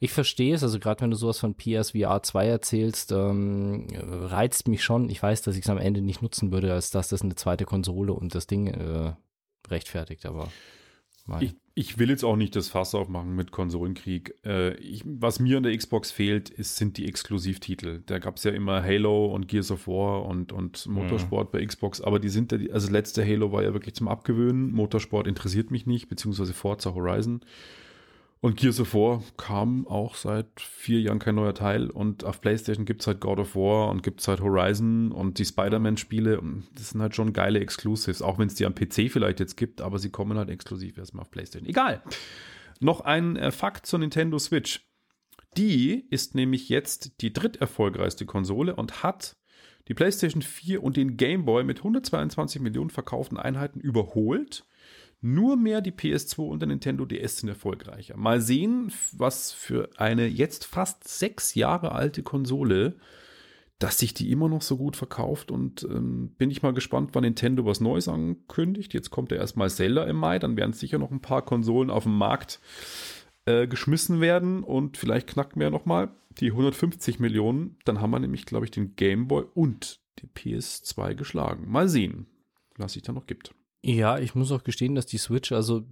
[0.00, 4.84] ich verstehe es, also gerade wenn du sowas von PSVR 2 erzählst, ähm, reizt mich
[4.84, 5.10] schon.
[5.10, 7.64] Ich weiß, dass ich es am Ende nicht nutzen würde, als dass das eine zweite
[7.64, 9.14] Konsole und das Ding äh,
[9.68, 10.48] rechtfertigt, aber
[11.40, 14.34] ich, ich, will jetzt auch nicht das Fass aufmachen mit Konsolenkrieg.
[14.44, 18.02] Äh, ich, was mir an der Xbox fehlt, ist, sind die Exklusivtitel.
[18.06, 21.58] Da gab es ja immer Halo und Gears of War und, und Motorsport mhm.
[21.58, 24.72] bei Xbox, aber die sind, also letzte Halo war ja wirklich zum Abgewöhnen.
[24.72, 27.40] Motorsport interessiert mich nicht, beziehungsweise Forza Horizon.
[28.40, 31.90] Und Gears of War kam auch seit vier Jahren kein neuer Teil.
[31.90, 35.38] Und auf PlayStation gibt es halt God of War und gibt es halt Horizon und
[35.38, 36.40] die Spider-Man-Spiele.
[36.74, 39.80] Das sind halt schon geile Exclusives, auch wenn es die am PC vielleicht jetzt gibt,
[39.80, 41.68] aber sie kommen halt exklusiv erstmal auf PlayStation.
[41.68, 42.02] Egal.
[42.78, 44.88] Noch ein äh, Fakt zur Nintendo Switch.
[45.56, 49.36] Die ist nämlich jetzt die dritterfolgreichste Konsole und hat
[49.88, 54.64] die PlayStation 4 und den Game Boy mit 122 Millionen verkauften Einheiten überholt
[55.20, 58.16] nur mehr die PS2 und der Nintendo DS sind erfolgreicher.
[58.16, 62.96] Mal sehen, was für eine jetzt fast sechs Jahre alte Konsole,
[63.80, 65.50] dass sich die immer noch so gut verkauft.
[65.50, 68.94] Und ähm, bin ich mal gespannt, wann Nintendo was Neues ankündigt.
[68.94, 72.04] Jetzt kommt ja erstmal Zelda im Mai, dann werden sicher noch ein paar Konsolen auf
[72.04, 72.60] den Markt
[73.46, 77.76] äh, geschmissen werden und vielleicht knackt mehr nochmal die 150 Millionen.
[77.84, 81.68] Dann haben wir nämlich, glaube ich, den Game Boy und die PS2 geschlagen.
[81.68, 82.26] Mal sehen,
[82.76, 83.54] was sich da noch gibt.
[83.82, 85.82] Ja, ich muss auch gestehen, dass die Switch, also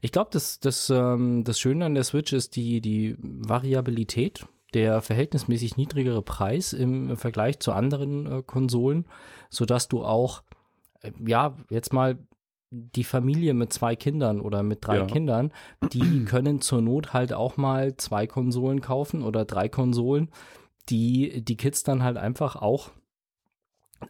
[0.00, 5.00] ich glaube, das, das, ähm, das Schöne an der Switch ist die, die Variabilität, der
[5.00, 9.06] verhältnismäßig niedrigere Preis im Vergleich zu anderen äh, Konsolen,
[9.48, 10.42] sodass du auch,
[11.02, 12.18] äh, ja, jetzt mal
[12.70, 15.06] die Familie mit zwei Kindern oder mit drei ja.
[15.06, 15.52] Kindern,
[15.92, 20.30] die können zur Not halt auch mal zwei Konsolen kaufen oder drei Konsolen,
[20.88, 22.90] die die Kids dann halt einfach auch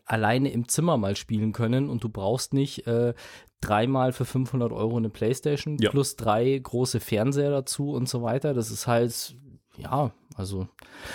[0.05, 3.15] alleine im Zimmer mal spielen können und du brauchst nicht äh,
[3.61, 5.91] dreimal für 500 Euro eine Playstation ja.
[5.91, 8.55] plus drei große Fernseher dazu und so weiter.
[8.55, 9.37] Das ist halt,
[9.77, 10.69] ja, also.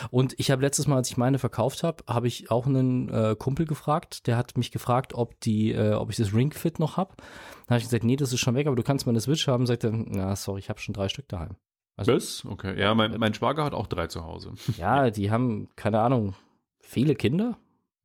[0.10, 3.36] Und ich habe letztes Mal, als ich meine verkauft habe, habe ich auch einen äh,
[3.38, 6.98] Kumpel gefragt, der hat mich gefragt, ob die, äh, ob ich das Ring Fit noch
[6.98, 7.16] habe.
[7.18, 9.48] Dann habe ich gesagt, nee, das ist schon weg, aber du kannst mal eine Switch
[9.48, 9.68] haben.
[9.68, 11.56] Sagt er, na sorry, ich habe schon drei Stück daheim.
[11.96, 12.46] Also, Was?
[12.46, 12.80] Okay.
[12.80, 14.54] Ja, mein, mein Schwager hat auch drei zu Hause.
[14.78, 16.34] Ja, die haben, keine Ahnung,
[16.80, 17.58] viele Kinder.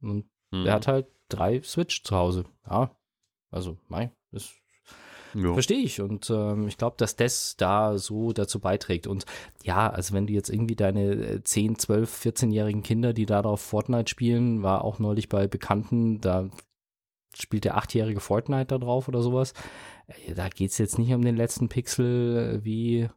[0.03, 0.27] Und
[0.59, 0.65] hm.
[0.65, 2.45] der hat halt drei Switch zu Hause.
[2.69, 2.91] Ja,
[3.51, 4.53] also, mein, das
[5.53, 6.01] verstehe ich.
[6.01, 9.07] Und ähm, ich glaube, dass das da so dazu beiträgt.
[9.07, 9.25] Und
[9.63, 14.09] ja, also wenn du jetzt irgendwie deine 10, 12, 14-jährigen Kinder, die da drauf Fortnite
[14.09, 16.49] spielen, war auch neulich bei Bekannten, da
[17.35, 19.53] spielt der achtjährige Fortnite da drauf oder sowas.
[20.07, 23.09] Äh, da geht es jetzt nicht um den letzten Pixel wie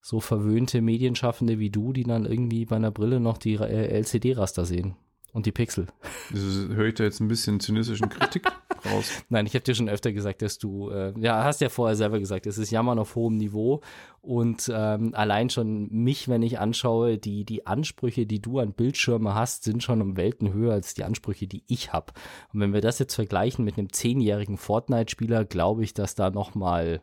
[0.00, 4.64] so verwöhnte Medienschaffende wie du, die dann irgendwie bei einer Brille noch die äh, LCD-Raster
[4.64, 4.96] sehen
[5.34, 5.88] und die Pixel.
[6.30, 8.46] Das höre ich da jetzt ein bisschen zynistischen Kritik
[8.86, 9.10] raus.
[9.28, 12.20] Nein, ich habe dir schon öfter gesagt, dass du, äh, ja, hast ja vorher selber
[12.20, 13.80] gesagt, es ist Jammern auf hohem Niveau
[14.22, 19.34] und ähm, allein schon mich, wenn ich anschaue, die, die Ansprüche, die du an Bildschirme
[19.34, 22.12] hast, sind schon um Welten höher als die Ansprüche, die ich habe.
[22.52, 27.02] Und wenn wir das jetzt vergleichen mit einem zehnjährigen Fortnite-Spieler, glaube ich, dass da nochmal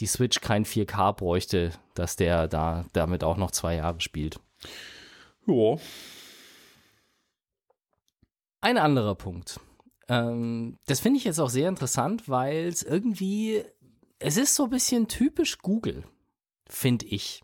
[0.00, 4.40] die Switch kein 4K bräuchte, dass der da damit auch noch zwei Jahre spielt.
[5.46, 5.76] Ja.
[8.60, 9.60] Ein anderer Punkt.
[10.08, 13.64] Ähm, das finde ich jetzt auch sehr interessant, weil es irgendwie,
[14.18, 16.04] es ist so ein bisschen typisch Google,
[16.68, 17.42] finde ich.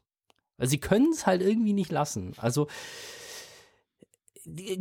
[0.59, 2.33] Weil sie können es halt irgendwie nicht lassen.
[2.39, 2.67] Also,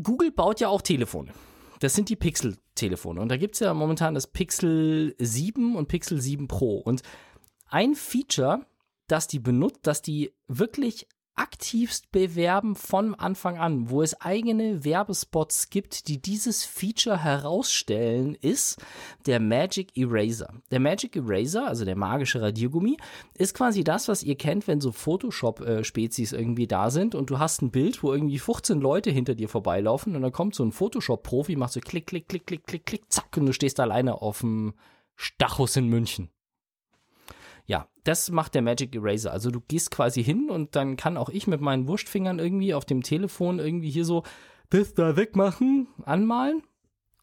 [0.03, 1.33] Google baut ja auch Telefone.
[1.79, 3.19] Das sind die Pixel-Telefone.
[3.19, 6.77] Und da gibt es ja momentan das Pixel 7 und Pixel 7 Pro.
[6.77, 7.01] Und
[7.67, 8.65] ein Feature,
[9.07, 15.69] das die benutzt, das die wirklich aktivst bewerben von Anfang an, wo es eigene Werbespots
[15.69, 18.81] gibt, die dieses Feature herausstellen, ist
[19.25, 20.53] der Magic Eraser.
[20.71, 22.97] Der Magic Eraser, also der magische Radiergummi,
[23.33, 27.61] ist quasi das, was ihr kennt, wenn so Photoshop-Spezies irgendwie da sind und du hast
[27.61, 31.55] ein Bild, wo irgendwie 15 Leute hinter dir vorbeilaufen und dann kommt so ein Photoshop-Profi,
[31.55, 34.73] macht so klick, klick, klick, klick, klick, klick, zack und du stehst alleine auf dem
[35.15, 36.29] Stachus in München.
[37.65, 39.31] Ja, das macht der Magic Eraser.
[39.31, 42.85] Also du gehst quasi hin und dann kann auch ich mit meinen Wurstfingern irgendwie auf
[42.85, 44.23] dem Telefon irgendwie hier so
[44.69, 46.63] das da wegmachen, anmalen.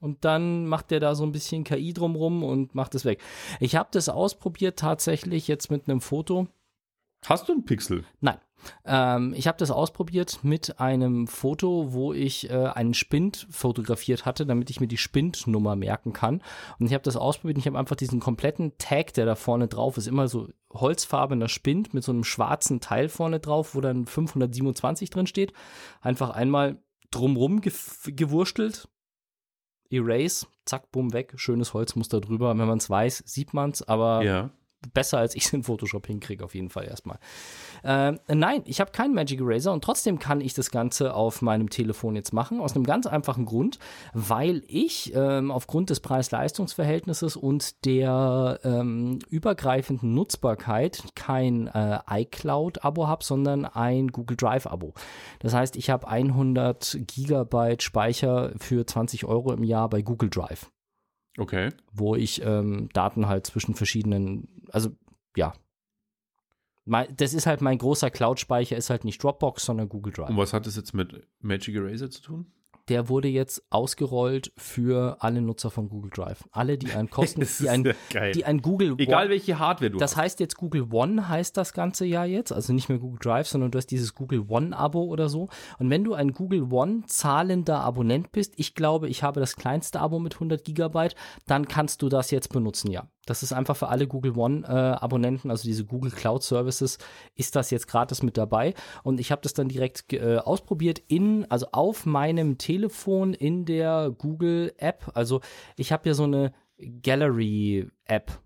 [0.00, 3.22] Und dann macht der da so ein bisschen KI drumrum und macht es weg.
[3.60, 6.48] Ich habe das ausprobiert tatsächlich jetzt mit einem Foto.
[7.24, 8.04] Hast du einen Pixel?
[8.20, 8.38] Nein.
[8.84, 14.46] Ähm, ich habe das ausprobiert mit einem Foto, wo ich äh, einen Spind fotografiert hatte,
[14.46, 16.42] damit ich mir die Spindnummer merken kann.
[16.78, 19.68] Und ich habe das ausprobiert und ich habe einfach diesen kompletten Tag, der da vorne
[19.68, 24.06] drauf ist, immer so holzfarbener Spind mit so einem schwarzen Teil vorne drauf, wo dann
[24.06, 25.52] 527 drin steht.
[26.00, 27.72] Einfach einmal drumrum ge
[28.06, 28.88] gewurstelt.
[29.90, 32.56] Erase, zack, bumm, weg, schönes Holzmuster drüber.
[32.56, 34.50] Wenn man es weiß, sieht man es, aber ja
[34.94, 37.18] besser, als ich es in Photoshop hinkriege, auf jeden Fall erstmal.
[37.84, 41.70] Äh, nein, ich habe keinen Magic Eraser und trotzdem kann ich das Ganze auf meinem
[41.70, 43.78] Telefon jetzt machen, aus einem ganz einfachen Grund,
[44.12, 53.24] weil ich ähm, aufgrund des Preis-Leistungs-Verhältnisses und der ähm, übergreifenden Nutzbarkeit kein äh, iCloud-Abo habe,
[53.24, 54.94] sondern ein Google Drive-Abo.
[55.40, 60.70] Das heißt, ich habe 100 Gigabyte Speicher für 20 Euro im Jahr bei Google Drive.
[61.38, 61.70] Okay.
[61.92, 64.90] Wo ich ähm, Daten halt zwischen verschiedenen, also
[65.36, 65.54] ja.
[66.84, 70.30] Das ist halt mein großer Cloud-Speicher, ist halt nicht Dropbox, sondern Google Drive.
[70.30, 72.52] Und was hat das jetzt mit Magic Eraser zu tun?
[72.88, 76.44] Der wurde jetzt ausgerollt für alle Nutzer von Google Drive.
[76.50, 77.94] Alle, die ein Kosten, die ein,
[78.34, 80.22] die ein Google Egal welche Hardware du Das hast.
[80.22, 83.70] heißt jetzt Google One heißt das ganze ja jetzt, also nicht mehr Google Drive, sondern
[83.70, 85.48] du hast dieses Google One Abo oder so.
[85.78, 90.00] Und wenn du ein Google One zahlender Abonnent bist, ich glaube, ich habe das kleinste
[90.00, 91.14] Abo mit 100 Gigabyte,
[91.46, 93.08] dann kannst du das jetzt benutzen, ja.
[93.26, 96.98] Das ist einfach für alle Google One-Abonnenten, äh, also diese Google Cloud Services,
[97.34, 98.74] ist das jetzt gratis mit dabei.
[99.04, 104.10] Und ich habe das dann direkt äh, ausprobiert in, also auf meinem Telefon in der
[104.16, 105.12] Google App.
[105.14, 105.40] Also
[105.76, 106.52] ich habe ja so eine
[107.02, 108.40] Gallery App,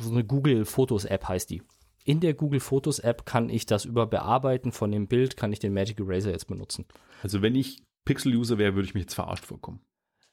[0.00, 1.62] so eine Google Fotos App heißt die.
[2.04, 5.58] In der Google Fotos App kann ich das über Bearbeiten von dem Bild, kann ich
[5.58, 6.86] den Magic Eraser jetzt benutzen.
[7.22, 9.80] Also wenn ich Pixel-User wäre, würde ich mich jetzt verarscht vorkommen.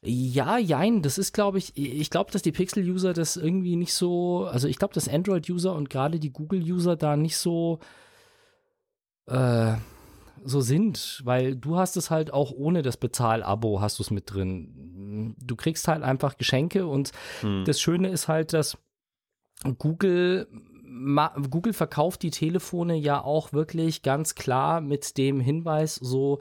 [0.05, 4.45] Ja, jein, das ist, glaube ich, ich glaube, dass die Pixel-User das irgendwie nicht so,
[4.45, 7.79] also ich glaube, dass Android-User und gerade die Google-User da nicht so,
[9.27, 9.73] äh,
[10.43, 14.31] so sind, weil du hast es halt auch ohne das Bezahl-Abo hast du es mit
[14.31, 15.35] drin.
[15.39, 17.63] Du kriegst halt einfach Geschenke und hm.
[17.65, 18.77] das Schöne ist halt, dass
[19.79, 20.47] Google
[21.49, 26.39] Google verkauft die Telefone ja auch wirklich ganz klar mit dem Hinweis so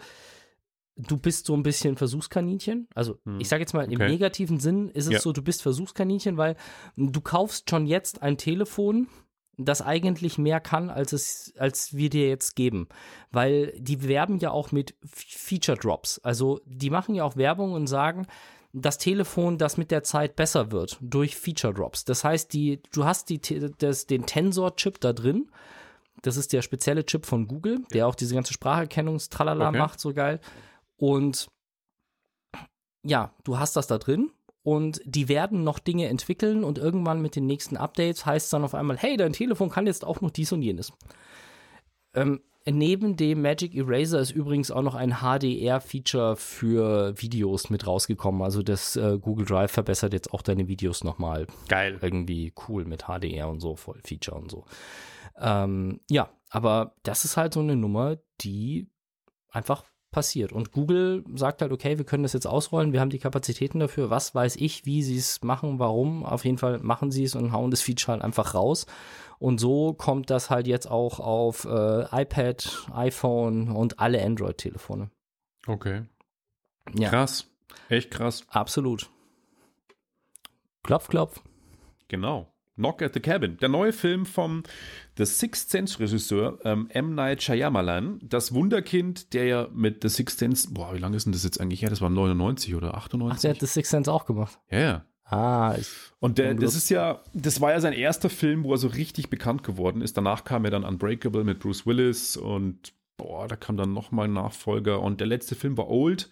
[0.97, 2.89] du bist so ein bisschen Versuchskaninchen.
[2.95, 3.41] Also hm.
[3.41, 4.11] ich sage jetzt mal, im okay.
[4.11, 5.21] negativen Sinn ist es ja.
[5.21, 6.57] so, du bist Versuchskaninchen, weil
[6.97, 9.09] du kaufst schon jetzt ein Telefon,
[9.57, 12.89] das eigentlich mehr kann, als es, als wir dir jetzt geben.
[13.31, 16.19] Weil die werben ja auch mit Feature Drops.
[16.21, 18.27] Also die machen ja auch Werbung und sagen,
[18.73, 22.05] das Telefon, das mit der Zeit besser wird durch Feature Drops.
[22.05, 23.41] Das heißt, die, du hast die,
[23.79, 25.49] das, den Tensor-Chip da drin.
[26.23, 29.79] Das ist der spezielle Chip von Google, der auch diese ganze Spracherkennungstralala okay.
[29.79, 30.41] macht, so geil.
[30.97, 31.49] Und
[33.05, 34.31] ja, du hast das da drin
[34.63, 38.65] und die werden noch Dinge entwickeln und irgendwann mit den nächsten Updates heißt es dann
[38.65, 40.93] auf einmal, hey, dein Telefon kann jetzt auch noch dies und jenes.
[42.15, 48.41] Ähm, neben dem Magic Eraser ist übrigens auch noch ein HDR-Feature für Videos mit rausgekommen.
[48.41, 51.47] Also das äh, Google Drive verbessert jetzt auch deine Videos nochmal.
[51.69, 51.99] Geil.
[52.01, 54.65] Irgendwie cool mit HDR und so, voll Feature und so.
[55.39, 58.89] Ähm, ja, aber das ist halt so eine Nummer, die
[59.51, 59.85] einfach
[60.15, 60.53] passiert.
[60.53, 64.11] Und Google sagt halt, okay, wir können das jetzt ausrollen, wir haben die Kapazitäten dafür,
[64.11, 66.25] was weiß ich, wie sie es machen, warum.
[66.25, 68.87] Auf jeden Fall machen sie es und hauen das Feature halt einfach raus.
[69.41, 75.11] Und so kommt das halt jetzt auch auf äh, iPad, iPhone und alle Android-Telefone.
[75.67, 76.03] Okay.
[76.97, 77.09] Ja.
[77.09, 77.51] Krass.
[77.89, 78.45] Echt krass.
[78.49, 79.11] Absolut.
[80.85, 81.43] Klopf, klopf.
[82.07, 82.55] Genau.
[82.77, 84.63] Knock at the Cabin, der neue Film vom
[85.17, 87.15] The Sixth Sense Regisseur ähm, M.
[87.15, 91.33] Night Shyamalan, das Wunderkind, der ja mit The Sixth Sense, boah, wie lange ist denn
[91.33, 91.91] das jetzt eigentlich her?
[91.91, 93.37] Das war 99 oder 98?
[93.37, 94.59] Ach, der hat The Sixth Sense auch gemacht.
[94.71, 95.05] Ja, ja.
[95.27, 95.89] Ah, ich
[96.21, 99.31] und der, das ist ja, das war ja sein erster Film, wo er so richtig
[99.31, 100.17] bekannt geworden ist.
[100.17, 104.35] Danach kam er dann Unbreakable mit Bruce Willis und boah, da kam dann nochmal ein
[104.35, 106.29] Nachfolger und der letzte Film war Old.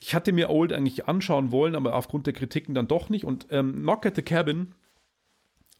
[0.00, 3.24] Ich hatte mir Old eigentlich anschauen wollen, aber aufgrund der Kritiken dann doch nicht.
[3.24, 4.74] Und ähm, Knock at the Cabin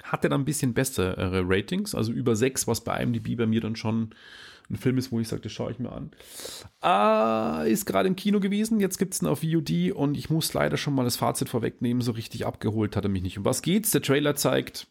[0.03, 3.77] hatte dann ein bisschen bessere Ratings, also über 6, was bei IMDb bei mir dann
[3.77, 4.15] schon
[4.71, 6.11] ein Film ist, wo ich sagte, schaue ich mir an.
[6.83, 10.53] Äh, ist gerade im Kino gewesen, jetzt gibt es ihn auf VOD und ich muss
[10.53, 13.39] leider schon mal das Fazit vorwegnehmen, so richtig abgeholt hat er mich nicht.
[13.39, 13.91] Um was geht's?
[13.91, 14.87] Der Trailer zeigt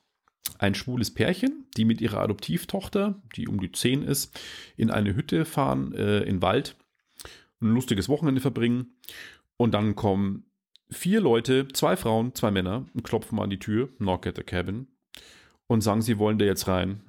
[0.58, 4.40] ein schwules Pärchen, die mit ihrer Adoptivtochter, die um die 10 ist,
[4.78, 6.76] in eine Hütte fahren, äh, in Wald,
[7.62, 8.96] ein lustiges Wochenende verbringen
[9.58, 10.46] und dann kommen
[10.90, 14.44] vier Leute, zwei Frauen, zwei Männer und klopfen mal an die Tür, knock at the
[14.44, 14.88] cabin
[15.68, 17.02] und sagen, sie wollen da jetzt rein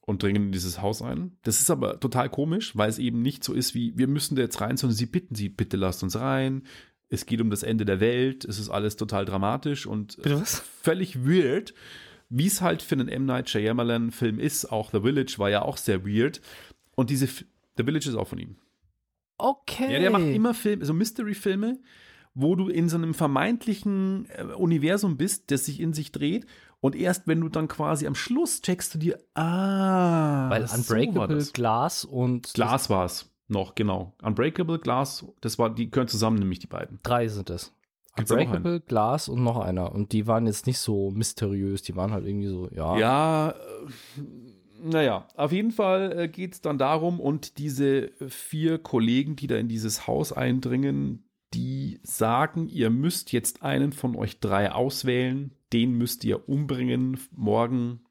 [0.00, 1.36] und dringen in dieses Haus ein.
[1.42, 4.42] Das ist aber total komisch, weil es eben nicht so ist wie, wir müssen da
[4.42, 6.62] jetzt rein, sondern sie bitten sie, bitte lasst uns rein.
[7.08, 10.18] Es geht um das Ende der Welt, es ist alles total dramatisch und
[10.82, 11.74] völlig weird,
[12.28, 13.26] wie es halt für einen M.
[13.26, 14.66] Night Shyamalan-Film ist.
[14.66, 16.40] Auch The Village war ja auch sehr weird.
[16.94, 18.56] Und diese, The Village ist auch von ihm.
[19.38, 19.92] Okay.
[19.92, 21.78] Ja, der macht immer Filme, so Mystery-Filme,
[22.34, 26.46] wo du in so einem vermeintlichen äh, Universum bist, das sich in sich dreht
[26.80, 30.48] und erst wenn du dann quasi am Schluss checkst du dir, ah.
[30.50, 32.52] Weil Unbreakable so Glass und.
[32.54, 34.14] Glass war es noch, genau.
[34.22, 36.98] Unbreakable Glass, das war, die gehören zusammen, nämlich die beiden.
[37.02, 37.72] Drei sind es.
[38.18, 39.92] Unbreakable, Glass und noch einer.
[39.92, 42.96] Und die waren jetzt nicht so mysteriös, die waren halt irgendwie so, ja.
[42.96, 43.54] Ja, äh,
[44.82, 49.56] naja, auf jeden Fall äh, geht es dann darum, und diese vier Kollegen, die da
[49.56, 55.92] in dieses Haus eindringen, die sagen, ihr müsst jetzt einen von euch drei auswählen, den
[55.92, 58.04] müsst ihr umbringen morgen,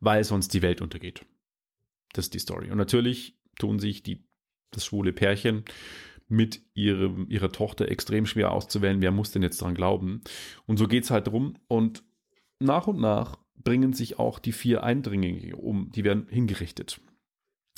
[0.00, 1.24] weil sonst die Welt untergeht.
[2.12, 2.70] Das ist die Story.
[2.70, 4.24] Und natürlich tun sich die,
[4.70, 5.64] das schwule Pärchen
[6.28, 10.22] mit ihrem, ihrer Tochter extrem schwer auszuwählen, wer muss denn jetzt daran glauben.
[10.66, 11.56] Und so geht es halt drum.
[11.68, 12.02] Und
[12.58, 17.00] nach und nach bringen sich auch die vier Eindringlinge um, die werden hingerichtet.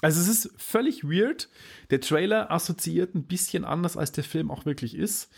[0.00, 1.48] Also es ist völlig weird.
[1.90, 5.30] Der Trailer assoziiert ein bisschen anders, als der Film auch wirklich ist.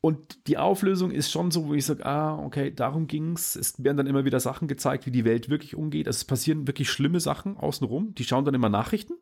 [0.00, 3.56] Und die Auflösung ist schon so, wo ich sage, ah, okay, darum ging es.
[3.56, 6.06] Es werden dann immer wieder Sachen gezeigt, wie die Welt wirklich umgeht.
[6.06, 8.14] Also es passieren wirklich schlimme Sachen außenrum.
[8.14, 9.14] Die schauen dann immer Nachrichten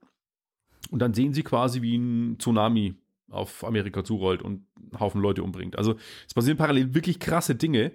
[0.90, 2.94] und dann sehen sie quasi, wie ein Tsunami
[3.30, 5.76] auf Amerika zurollt und einen Haufen Leute umbringt.
[5.76, 5.96] Also
[6.26, 7.92] es passieren parallel wirklich krasse Dinge,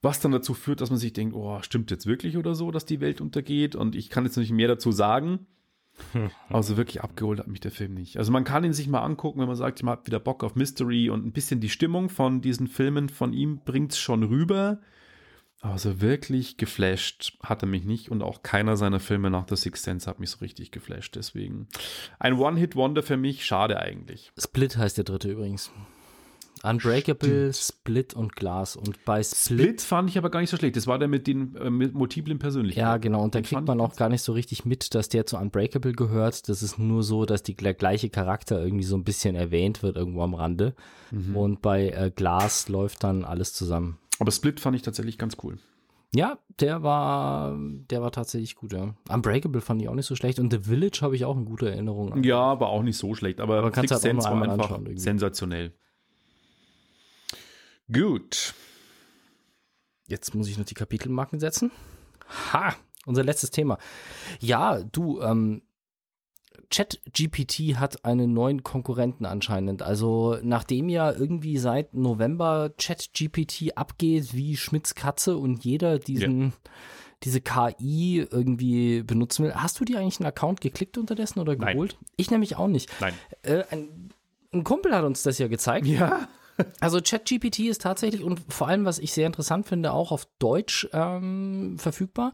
[0.00, 2.86] was dann dazu führt, dass man sich denkt, oh, stimmt jetzt wirklich oder so, dass
[2.86, 3.76] die Welt untergeht?
[3.76, 5.46] Und ich kann jetzt nicht mehr dazu sagen.
[6.48, 8.16] Also wirklich abgeholt hat mich der Film nicht.
[8.16, 10.54] Also man kann ihn sich mal angucken, wenn man sagt, man hat wieder Bock auf
[10.54, 14.80] Mystery und ein bisschen die Stimmung von diesen Filmen von ihm bringt es schon rüber.
[15.60, 19.84] Also wirklich geflasht hat er mich nicht und auch keiner seiner Filme nach The Sixth
[19.84, 21.16] Sense hat mich so richtig geflasht.
[21.16, 21.66] Deswegen
[22.20, 24.32] ein One-Hit-Wonder für mich, schade eigentlich.
[24.38, 25.72] Split heißt der dritte übrigens.
[26.62, 27.56] Unbreakable, Stimmt.
[27.56, 28.76] Split und Glas.
[28.76, 30.76] Und bei Split, Split, fand ich aber gar nicht so schlecht.
[30.76, 32.86] Das war der mit den äh, mit multiplen Persönlichkeiten.
[32.86, 33.22] Ja, genau.
[33.22, 36.48] Und da kriegt man auch gar nicht so richtig mit, dass der zu Unbreakable gehört.
[36.48, 39.96] Das ist nur so, dass die, der gleiche Charakter irgendwie so ein bisschen erwähnt wird
[39.96, 40.74] irgendwo am Rande.
[41.10, 41.36] Mhm.
[41.36, 43.98] Und bei äh, Glas läuft dann alles zusammen.
[44.18, 45.58] Aber Split fand ich tatsächlich ganz cool.
[46.14, 48.94] Ja, der war, der war tatsächlich gut, ja.
[49.10, 51.70] Unbreakable fand ich auch nicht so schlecht und The Village habe ich auch eine gute
[51.70, 52.22] Erinnerung an.
[52.24, 53.40] Ja, aber auch nicht so schlecht.
[53.40, 55.74] Aber, aber kannst halt Sense war einfach sensationell.
[57.92, 58.54] Gut.
[60.06, 61.70] Jetzt muss ich noch die Kapitelmarken setzen.
[62.52, 62.74] Ha,
[63.06, 63.78] unser letztes Thema.
[64.40, 65.62] Ja, du, ähm,
[66.70, 69.82] ChatGPT hat einen neuen Konkurrenten anscheinend.
[69.82, 76.52] Also nachdem ja irgendwie seit November ChatGPT abgeht wie Schmitz Katze und jeder diesen ja.
[77.24, 79.54] diese KI irgendwie benutzen will.
[79.54, 81.96] Hast du dir eigentlich einen Account geklickt unterdessen oder geholt?
[81.98, 82.10] Nein.
[82.16, 82.90] Ich nämlich auch nicht.
[83.00, 83.14] Nein.
[83.42, 84.10] Äh, ein,
[84.52, 85.86] ein Kumpel hat uns das ja gezeigt.
[85.86, 86.28] Ja.
[86.80, 90.88] Also ChatGPT ist tatsächlich und vor allem, was ich sehr interessant finde, auch auf Deutsch
[90.92, 92.32] ähm, verfügbar.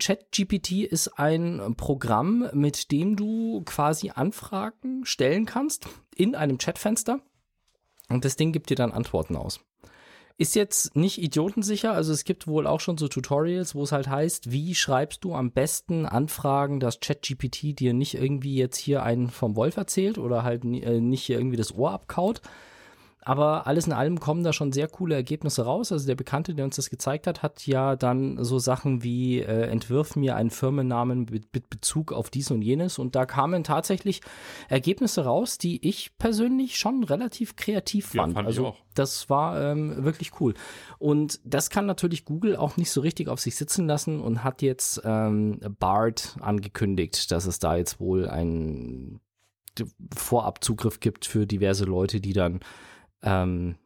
[0.00, 7.20] ChatGPT ist ein Programm, mit dem du quasi Anfragen stellen kannst in einem Chatfenster
[8.08, 9.60] und das Ding gibt dir dann Antworten aus.
[10.40, 14.08] Ist jetzt nicht idiotensicher, also es gibt wohl auch schon so Tutorials, wo es halt
[14.08, 19.30] heißt, wie schreibst du am besten Anfragen, dass ChatGPT dir nicht irgendwie jetzt hier einen
[19.30, 22.40] vom Wolf erzählt oder halt äh, nicht hier irgendwie das Ohr abkaut,
[23.28, 25.92] aber alles in allem kommen da schon sehr coole Ergebnisse raus.
[25.92, 29.66] Also der Bekannte, der uns das gezeigt hat, hat ja dann so Sachen wie äh,
[29.66, 32.98] entwirf mir einen Firmennamen mit, mit, Bezug auf dies und jenes.
[32.98, 34.22] Und da kamen tatsächlich
[34.70, 38.32] Ergebnisse raus, die ich persönlich schon relativ kreativ fand.
[38.32, 40.54] Ja, fand also das war ähm, wirklich cool.
[40.98, 44.62] Und das kann natürlich Google auch nicht so richtig auf sich sitzen lassen und hat
[44.62, 49.20] jetzt ähm, BART angekündigt, dass es da jetzt wohl einen
[50.16, 52.60] Vorabzugriff gibt für diverse Leute, die dann
[53.22, 53.76] ähm,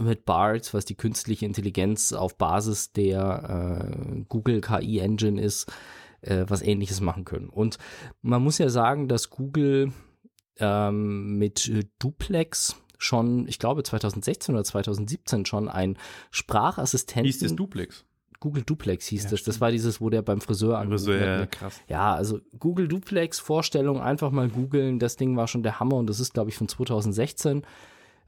[0.00, 5.70] mit BART, was die künstliche Intelligenz auf Basis der äh, Google KI Engine ist,
[6.22, 7.48] äh, was ähnliches machen können.
[7.48, 7.78] Und
[8.22, 9.92] man muss ja sagen, dass Google
[10.58, 15.98] ähm, mit Duplex schon, ich glaube 2016 oder 2017 schon ein
[16.30, 17.26] Sprachassistenten.
[17.26, 18.04] Hieß das Duplex?
[18.42, 19.44] Google Duplex hieß ja, das.
[19.44, 21.80] Das war dieses, wo der beim Friseur angerufen Friseur, ja, krass.
[21.88, 24.98] Ja, also Google Duplex Vorstellung, einfach mal googeln.
[24.98, 27.62] Das Ding war schon der Hammer und das ist, glaube ich, von 2016.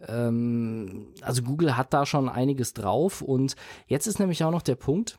[0.06, 3.56] Ähm, also Google hat da schon einiges drauf und
[3.88, 5.18] jetzt ist nämlich auch noch der Punkt,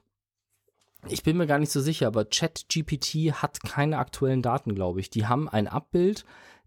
[1.09, 5.09] ich bin mir gar nicht so sicher, aber ChatGPT hat keine aktuellen Daten, glaube ich.
[5.09, 6.25] Die haben ein Abbild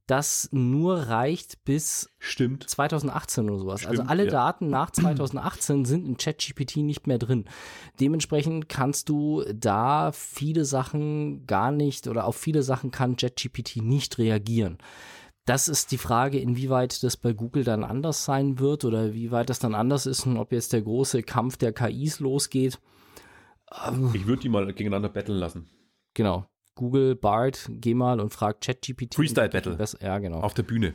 [0.09, 2.69] das nur reicht bis Stimmt.
[2.69, 3.87] 2018 oder sowas.
[3.87, 4.31] Also Stimmt, also alle ja.
[4.31, 7.45] Daten nach 2018 sind in ChatGPT nicht mehr drin.
[8.01, 14.19] Dementsprechend kannst du da viele Sachen gar nicht oder auf viele Sachen kann ChatGPT nicht
[14.19, 14.79] reagieren.
[15.45, 19.51] Das ist die Frage, inwieweit das bei Google dann anders sein wird oder wie weit
[19.51, 22.79] das dann anders ist und ob jetzt der große Kampf der KIs losgeht.
[24.15, 25.69] Ich würde die mal gegeneinander betteln lassen.
[26.15, 26.47] Genau.
[26.79, 29.17] Google, Bart, geh mal und frag ChatGPT.
[29.17, 29.77] Freestyle Battle.
[30.01, 30.41] Ja, genau.
[30.41, 30.95] Auf der Bühne.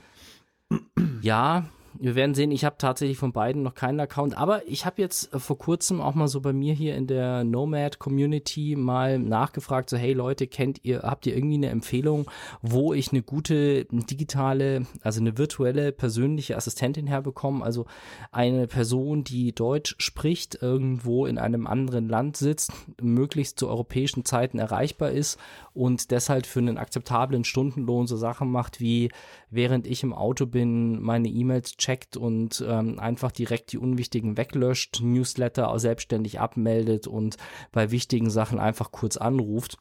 [1.22, 1.66] Ja,
[2.00, 5.34] wir werden sehen, ich habe tatsächlich von beiden noch keinen Account, aber ich habe jetzt
[5.34, 9.89] äh, vor kurzem auch mal so bei mir hier in der Nomad Community mal nachgefragt,
[9.89, 12.30] so hey Leute, kennt ihr, habt ihr irgendwie eine Empfehlung,
[12.62, 17.86] wo ich eine gute digitale, also eine virtuelle persönliche Assistentin herbekomme, also
[18.32, 22.72] eine Person, die Deutsch spricht, irgendwo in einem anderen Land sitzt,
[23.02, 25.39] möglichst zu europäischen Zeiten erreichbar ist
[25.74, 29.10] und deshalb für einen akzeptablen Stundenlohn so Sachen macht wie
[29.54, 35.02] während ich im Auto bin, meine E-Mails checkt und ähm, einfach direkt die unwichtigen weglöscht,
[35.02, 37.36] Newsletter selbstständig abmeldet und
[37.72, 39.78] bei wichtigen Sachen einfach kurz anruft.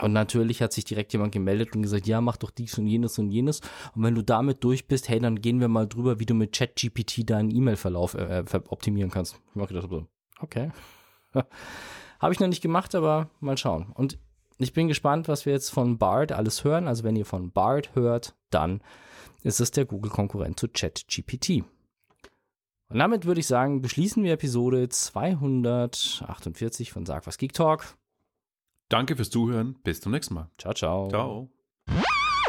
[0.00, 3.18] Und natürlich hat sich direkt jemand gemeldet und gesagt, ja, mach doch dies und jenes
[3.18, 3.60] und jenes.
[3.94, 6.52] Und wenn du damit durch bist, hey, dann gehen wir mal drüber, wie du mit
[6.52, 9.38] ChatGPT deinen E-Mail-Verlauf äh, äh optimieren kannst.
[9.54, 10.06] Ich habe gedacht,
[10.40, 10.70] okay.
[12.18, 13.92] habe ich noch nicht gemacht, aber mal schauen.
[13.94, 14.18] Und
[14.56, 16.88] ich bin gespannt, was wir jetzt von Bard alles hören.
[16.88, 18.80] Also wenn ihr von Bard hört, dann
[19.42, 21.64] ist es der Google-Konkurrent zu ChatGPT.
[22.88, 27.96] Und damit würde ich sagen, beschließen wir Episode 248 von Sag was Geek Talk.
[28.88, 29.78] Danke fürs Zuhören.
[29.84, 30.50] Bis zum nächsten Mal.
[30.58, 31.08] Ciao, ciao.
[31.08, 31.59] Ciao.